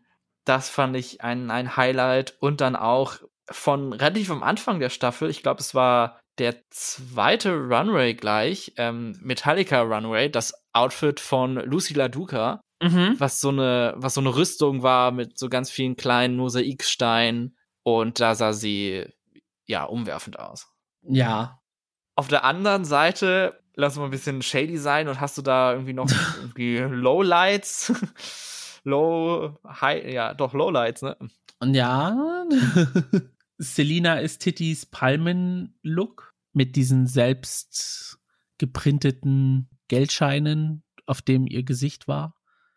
[0.45, 2.37] Das fand ich ein, ein Highlight.
[2.39, 3.17] Und dann auch
[3.51, 9.17] von relativ am Anfang der Staffel, ich glaube, es war der zweite Runway gleich, ähm,
[9.21, 13.15] Metallica Runway, das Outfit von Lucy LaDuca, Mhm.
[13.17, 17.57] was so eine, was so eine Rüstung war mit so ganz vielen kleinen Mosaiksteinen.
[17.83, 19.05] Und da sah sie
[19.67, 20.67] ja umwerfend aus.
[21.01, 21.59] Ja.
[22.15, 25.93] Auf der anderen Seite, lass mal ein bisschen shady sein und hast du da irgendwie
[25.93, 26.07] noch
[26.41, 27.93] irgendwie Lowlights?
[28.85, 31.17] Low, High, ja, doch Lowlights, ne?
[31.59, 32.45] Und ja,
[33.57, 38.19] Selina Estitis Palmen-Look mit diesen selbst
[38.57, 42.35] geprinteten Geldscheinen, auf dem ihr Gesicht war.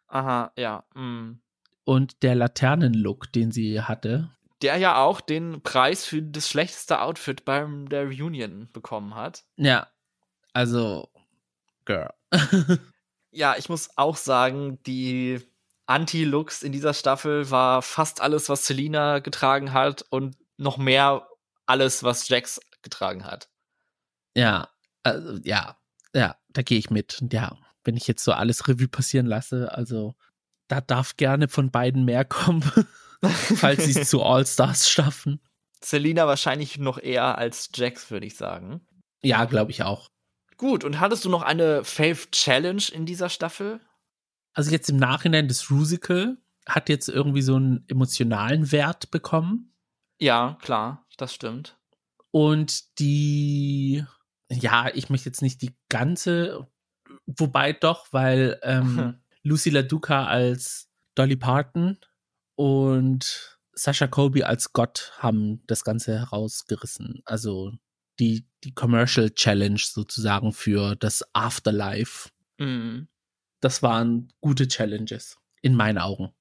[0.08, 0.84] Aha, ja.
[0.94, 1.40] mm.
[1.84, 4.30] Und der Laternen-Look, den sie hatte.
[4.62, 9.44] Der ja auch den Preis für das schlechteste Outfit beim der Reunion bekommen hat.
[9.56, 9.88] Ja,
[10.52, 11.08] also,
[11.84, 12.12] Girl.
[13.34, 15.40] Ja, ich muss auch sagen, die
[15.86, 21.26] Anti-Looks in dieser Staffel war fast alles, was Selina getragen hat und noch mehr
[21.64, 23.48] alles, was Jax getragen hat.
[24.36, 24.68] Ja,
[25.02, 25.76] also, ja,
[26.14, 27.20] ja, da gehe ich mit.
[27.20, 30.14] Und ja, wenn ich jetzt so alles Revue passieren lasse, also,
[30.68, 32.62] da darf gerne von beiden mehr kommen,
[33.22, 35.40] falls sie es zu All-Stars schaffen.
[35.84, 38.80] Selina wahrscheinlich noch eher als Jax, würde ich sagen.
[39.22, 40.08] Ja, glaube ich auch.
[40.56, 43.80] Gut, und hattest du noch eine Fave Challenge in dieser Staffel?
[44.54, 49.74] Also jetzt im Nachhinein, das Rusical hat jetzt irgendwie so einen emotionalen Wert bekommen.
[50.20, 51.76] Ja, klar, das stimmt.
[52.30, 54.04] Und die,
[54.52, 56.66] ja, ich möchte jetzt nicht die ganze,
[57.26, 61.98] wobei doch, weil ähm, Lucy LaDuca als Dolly Parton
[62.54, 67.22] und Sasha Colby als Gott haben das Ganze herausgerissen.
[67.24, 67.72] Also
[68.18, 72.30] die, die Commercial Challenge sozusagen für das Afterlife.
[72.58, 73.08] Mhm.
[73.60, 76.32] Das waren gute Challenges, in meinen Augen.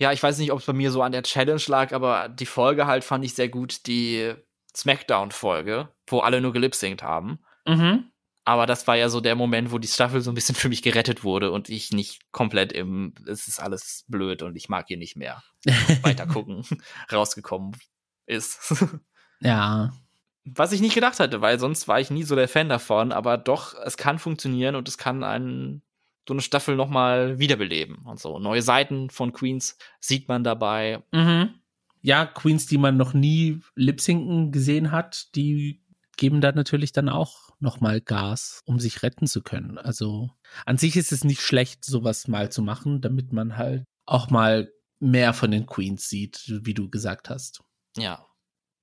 [0.00, 2.46] Ja, ich weiß nicht, ob es bei mir so an der Challenge lag, aber die
[2.46, 4.34] Folge halt fand ich sehr gut, die
[4.76, 7.38] Smackdown-Folge, wo alle nur gelipsingt haben.
[7.66, 8.10] Mhm.
[8.46, 10.82] Aber das war ja so der Moment, wo die Staffel so ein bisschen für mich
[10.82, 14.98] gerettet wurde und ich nicht komplett im, es ist alles blöd und ich mag hier
[14.98, 15.42] nicht mehr
[16.02, 16.62] weiter gucken,
[17.10, 17.74] rausgekommen
[18.26, 18.84] ist.
[19.40, 19.94] ja,
[20.44, 23.38] Was ich nicht gedacht hatte, weil sonst war ich nie so der Fan davon, aber
[23.38, 25.82] doch, es kann funktionieren und es kann einen,
[26.28, 28.38] so eine Staffel nochmal wiederbeleben und so.
[28.38, 31.02] Neue Seiten von Queens sieht man dabei.
[31.12, 31.54] Mhm.
[32.02, 35.80] Ja, Queens, die man noch nie lipsinken gesehen hat, die
[36.18, 39.78] geben da natürlich dann auch nochmal Gas, um sich retten zu können.
[39.78, 40.30] Also
[40.64, 44.70] an sich ist es nicht schlecht, sowas mal zu machen, damit man halt auch mal
[45.00, 47.62] mehr von den Queens sieht, wie du gesagt hast.
[47.96, 48.26] Ja.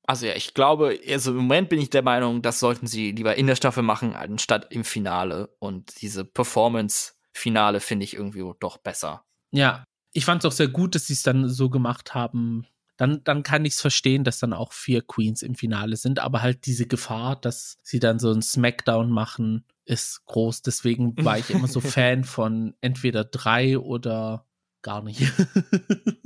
[0.05, 3.35] Also ja, ich glaube, also im Moment bin ich der Meinung, das sollten sie lieber
[3.35, 5.55] in der Staffel machen, anstatt im Finale.
[5.59, 9.23] Und diese Performance-Finale finde ich irgendwie doch besser.
[9.51, 12.65] Ja, ich fand es auch sehr gut, dass sie es dann so gemacht haben,
[13.01, 16.19] dann, dann kann ich es verstehen, dass dann auch vier Queens im Finale sind.
[16.19, 20.61] Aber halt diese Gefahr, dass sie dann so ein Smackdown machen, ist groß.
[20.61, 24.45] Deswegen war ich immer so Fan von entweder drei oder
[24.83, 25.21] gar nicht.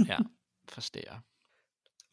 [0.05, 0.19] ja,
[0.67, 1.23] verstehe.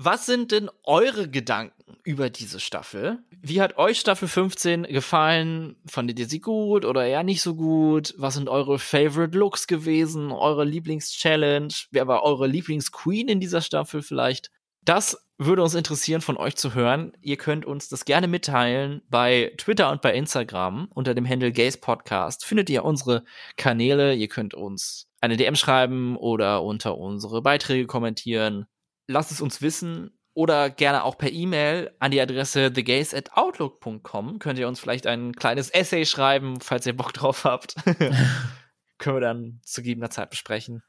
[0.05, 3.21] Was sind denn eure Gedanken über diese Staffel?
[3.41, 5.77] Wie hat euch Staffel 15 gefallen?
[5.87, 8.13] Fandet ihr sie gut oder eher nicht so gut?
[8.17, 10.33] Was sind eure Favorite Looks gewesen?
[10.33, 11.73] Eure Lieblings-Challenge?
[11.93, 14.51] Wer war eure Lieblings-Queen in dieser Staffel vielleicht?
[14.85, 17.13] Das würde uns interessieren, von euch zu hören.
[17.21, 21.79] Ihr könnt uns das gerne mitteilen bei Twitter und bei Instagram unter dem Handle Gaze
[21.79, 22.45] Podcast.
[22.45, 23.23] Findet ihr unsere
[23.57, 24.17] Kanäle.
[24.17, 28.67] Ihr könnt uns eine DM schreiben oder unter unsere Beiträge kommentieren
[29.07, 34.39] lasst es uns wissen oder gerne auch per E-Mail an die Adresse thegays@outlook.com.
[34.39, 37.75] Könnt ihr uns vielleicht ein kleines Essay schreiben, falls ihr Bock drauf habt.
[38.99, 40.83] Können wir dann zu gegebener Zeit besprechen.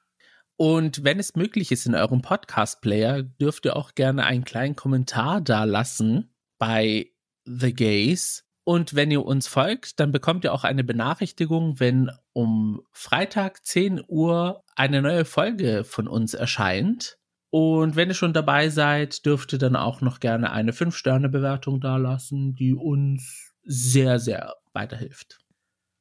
[0.56, 5.42] Und wenn es möglich ist in eurem Podcast-Player, dürft ihr auch gerne einen kleinen Kommentar
[5.42, 7.12] da lassen bei
[7.46, 8.46] The Gays.
[8.64, 14.04] Und wenn ihr uns folgt, dann bekommt ihr auch eine Benachrichtigung, wenn um Freitag 10
[14.08, 17.18] Uhr eine neue Folge von uns erscheint.
[17.54, 22.56] Und wenn ihr schon dabei seid, dürft ihr dann auch noch gerne eine 5-Sterne-Bewertung dalassen,
[22.56, 25.38] die uns sehr, sehr weiterhilft.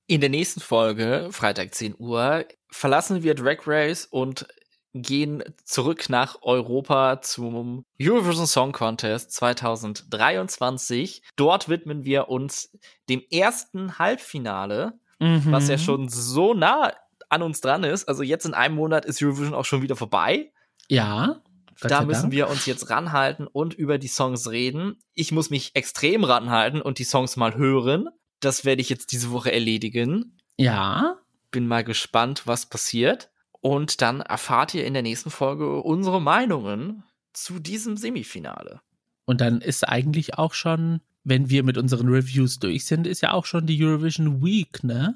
[0.06, 4.46] In der nächsten Folge, Freitag 10 Uhr, verlassen wir Drag Race und
[4.94, 11.22] gehen zurück nach Europa zum Eurovision Song Contest 2023.
[11.36, 12.74] Dort widmen wir uns
[13.10, 15.52] dem ersten Halbfinale, mhm.
[15.52, 16.94] was ja schon so nah
[17.28, 18.08] an uns dran ist.
[18.08, 20.50] Also jetzt in einem Monat ist Eurovision auch schon wieder vorbei.
[20.92, 21.40] Ja.
[21.80, 22.32] da müssen Dank.
[22.32, 24.98] wir uns jetzt ranhalten und über die Songs reden.
[25.14, 28.08] Ich muss mich extrem ranhalten und die Songs mal hören.
[28.40, 30.38] Das werde ich jetzt diese Woche erledigen.
[30.58, 31.18] Ja.
[31.50, 33.30] Bin mal gespannt, was passiert.
[33.60, 38.80] Und dann erfahrt ihr in der nächsten Folge unsere Meinungen zu diesem Semifinale.
[39.24, 43.32] Und dann ist eigentlich auch schon, wenn wir mit unseren Reviews durch sind, ist ja
[43.32, 45.14] auch schon die Eurovision Week, ne?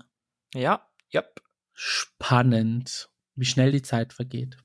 [0.55, 1.43] Ja, yep.
[1.73, 4.57] Spannend, wie schnell die Zeit vergeht.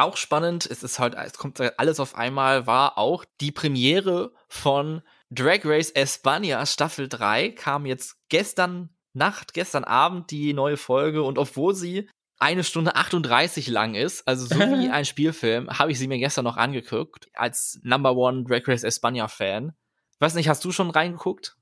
[0.00, 5.02] Auch spannend, es ist halt, es kommt alles auf einmal, war auch die Premiere von
[5.30, 11.36] Drag Race España Staffel 3 kam jetzt gestern Nacht, gestern Abend die neue Folge und
[11.36, 16.08] obwohl sie eine Stunde 38 lang ist, also so wie ein Spielfilm, habe ich sie
[16.08, 19.74] mir gestern noch angeguckt, als Number One Drag Race España Fan.
[20.18, 21.56] Weiß nicht, hast du schon reingeguckt?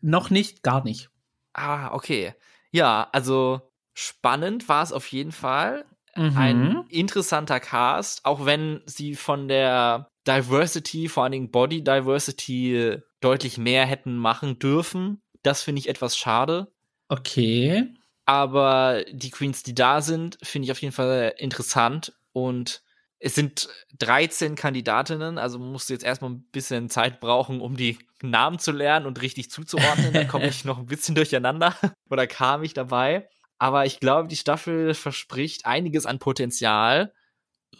[0.00, 1.10] Noch nicht, gar nicht.
[1.52, 2.34] Ah, okay.
[2.72, 5.84] Ja, also spannend war es auf jeden Fall.
[6.16, 6.36] Mhm.
[6.36, 13.58] Ein interessanter Cast, auch wenn sie von der Diversity, vor allen Dingen Body Diversity, deutlich
[13.58, 15.22] mehr hätten machen dürfen.
[15.42, 16.72] Das finde ich etwas schade.
[17.08, 17.94] Okay.
[18.26, 22.14] Aber die Queens, die da sind, finde ich auf jeden Fall interessant.
[22.32, 22.82] Und
[23.18, 27.98] es sind 13 Kandidatinnen, also musst du jetzt erstmal ein bisschen Zeit brauchen, um die
[28.22, 30.12] Namen zu lernen und richtig zuzuordnen.
[30.12, 31.74] da komme ich noch ein bisschen durcheinander.
[32.10, 33.28] Oder kam ich dabei?
[33.58, 37.12] Aber ich glaube, die Staffel verspricht einiges an Potenzial.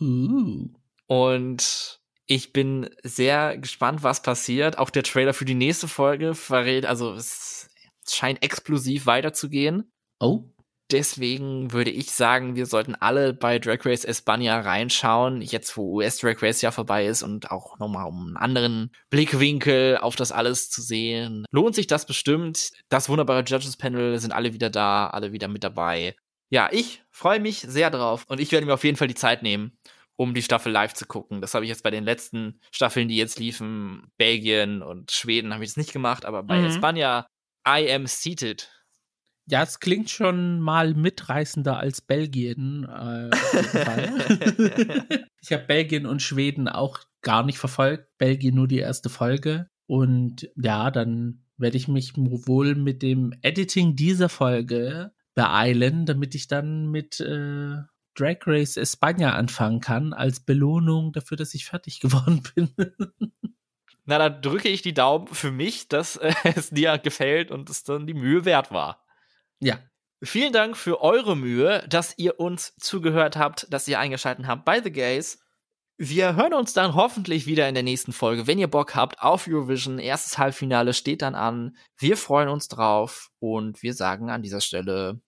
[0.00, 0.68] Uh.
[1.06, 4.78] Und ich bin sehr gespannt, was passiert.
[4.78, 7.68] Auch der Trailer für die nächste Folge verrät, also es
[8.08, 9.92] scheint explosiv weiterzugehen.
[10.20, 10.44] Oh
[10.90, 16.18] deswegen würde ich sagen, wir sollten alle bei Drag Race España reinschauen, jetzt wo US
[16.18, 20.70] Drag Race ja vorbei ist und auch nochmal um einen anderen Blickwinkel auf das alles
[20.70, 21.44] zu sehen.
[21.50, 22.70] Lohnt sich das bestimmt.
[22.88, 26.14] Das wunderbare Judges Panel sind alle wieder da, alle wieder mit dabei.
[26.50, 29.42] Ja, ich freue mich sehr drauf und ich werde mir auf jeden Fall die Zeit
[29.42, 29.76] nehmen,
[30.16, 31.40] um die Staffel live zu gucken.
[31.40, 35.64] Das habe ich jetzt bei den letzten Staffeln, die jetzt liefen, Belgien und Schweden, habe
[35.64, 36.66] ich es nicht gemacht, aber bei mhm.
[36.66, 37.26] España,
[37.66, 38.70] I am seated.
[39.46, 42.84] Ja, es klingt schon mal mitreißender als Belgien.
[42.84, 43.30] Äh,
[45.42, 48.08] ich habe Belgien und Schweden auch gar nicht verfolgt.
[48.16, 49.68] Belgien nur die erste Folge.
[49.86, 56.48] Und ja, dann werde ich mich wohl mit dem Editing dieser Folge beeilen, damit ich
[56.48, 57.76] dann mit äh,
[58.16, 62.70] Drag Race España anfangen kann, als Belohnung dafür, dass ich fertig geworden bin.
[64.06, 67.84] Na, da drücke ich die Daumen für mich, dass äh, es dir gefällt und es
[67.84, 69.03] dann die Mühe wert war.
[69.64, 69.78] Ja.
[70.22, 74.82] Vielen Dank für eure Mühe, dass ihr uns zugehört habt, dass ihr eingeschaltet habt bei
[74.82, 75.38] The Gays.
[75.96, 78.46] Wir hören uns dann hoffentlich wieder in der nächsten Folge.
[78.46, 81.76] Wenn ihr Bock habt auf Eurovision, erstes Halbfinale steht dann an.
[81.96, 85.20] Wir freuen uns drauf und wir sagen an dieser Stelle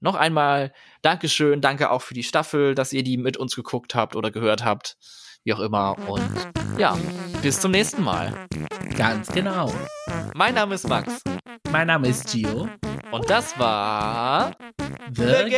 [0.00, 0.72] noch einmal
[1.02, 4.64] Dankeschön, danke auch für die Staffel, dass ihr die mit uns geguckt habt oder gehört
[4.64, 4.96] habt,
[5.44, 5.96] wie auch immer.
[6.08, 6.28] Und
[6.78, 6.98] ja,
[7.42, 8.48] bis zum nächsten Mal.
[8.96, 9.72] Ganz genau.
[10.34, 11.22] Mein Name ist Max.
[11.70, 12.68] Mein Name ist Gio.
[13.10, 14.52] Und das war
[15.14, 15.56] The Game!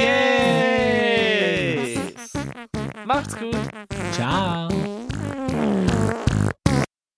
[3.05, 3.57] Macht's gut.
[4.13, 4.69] Ciao.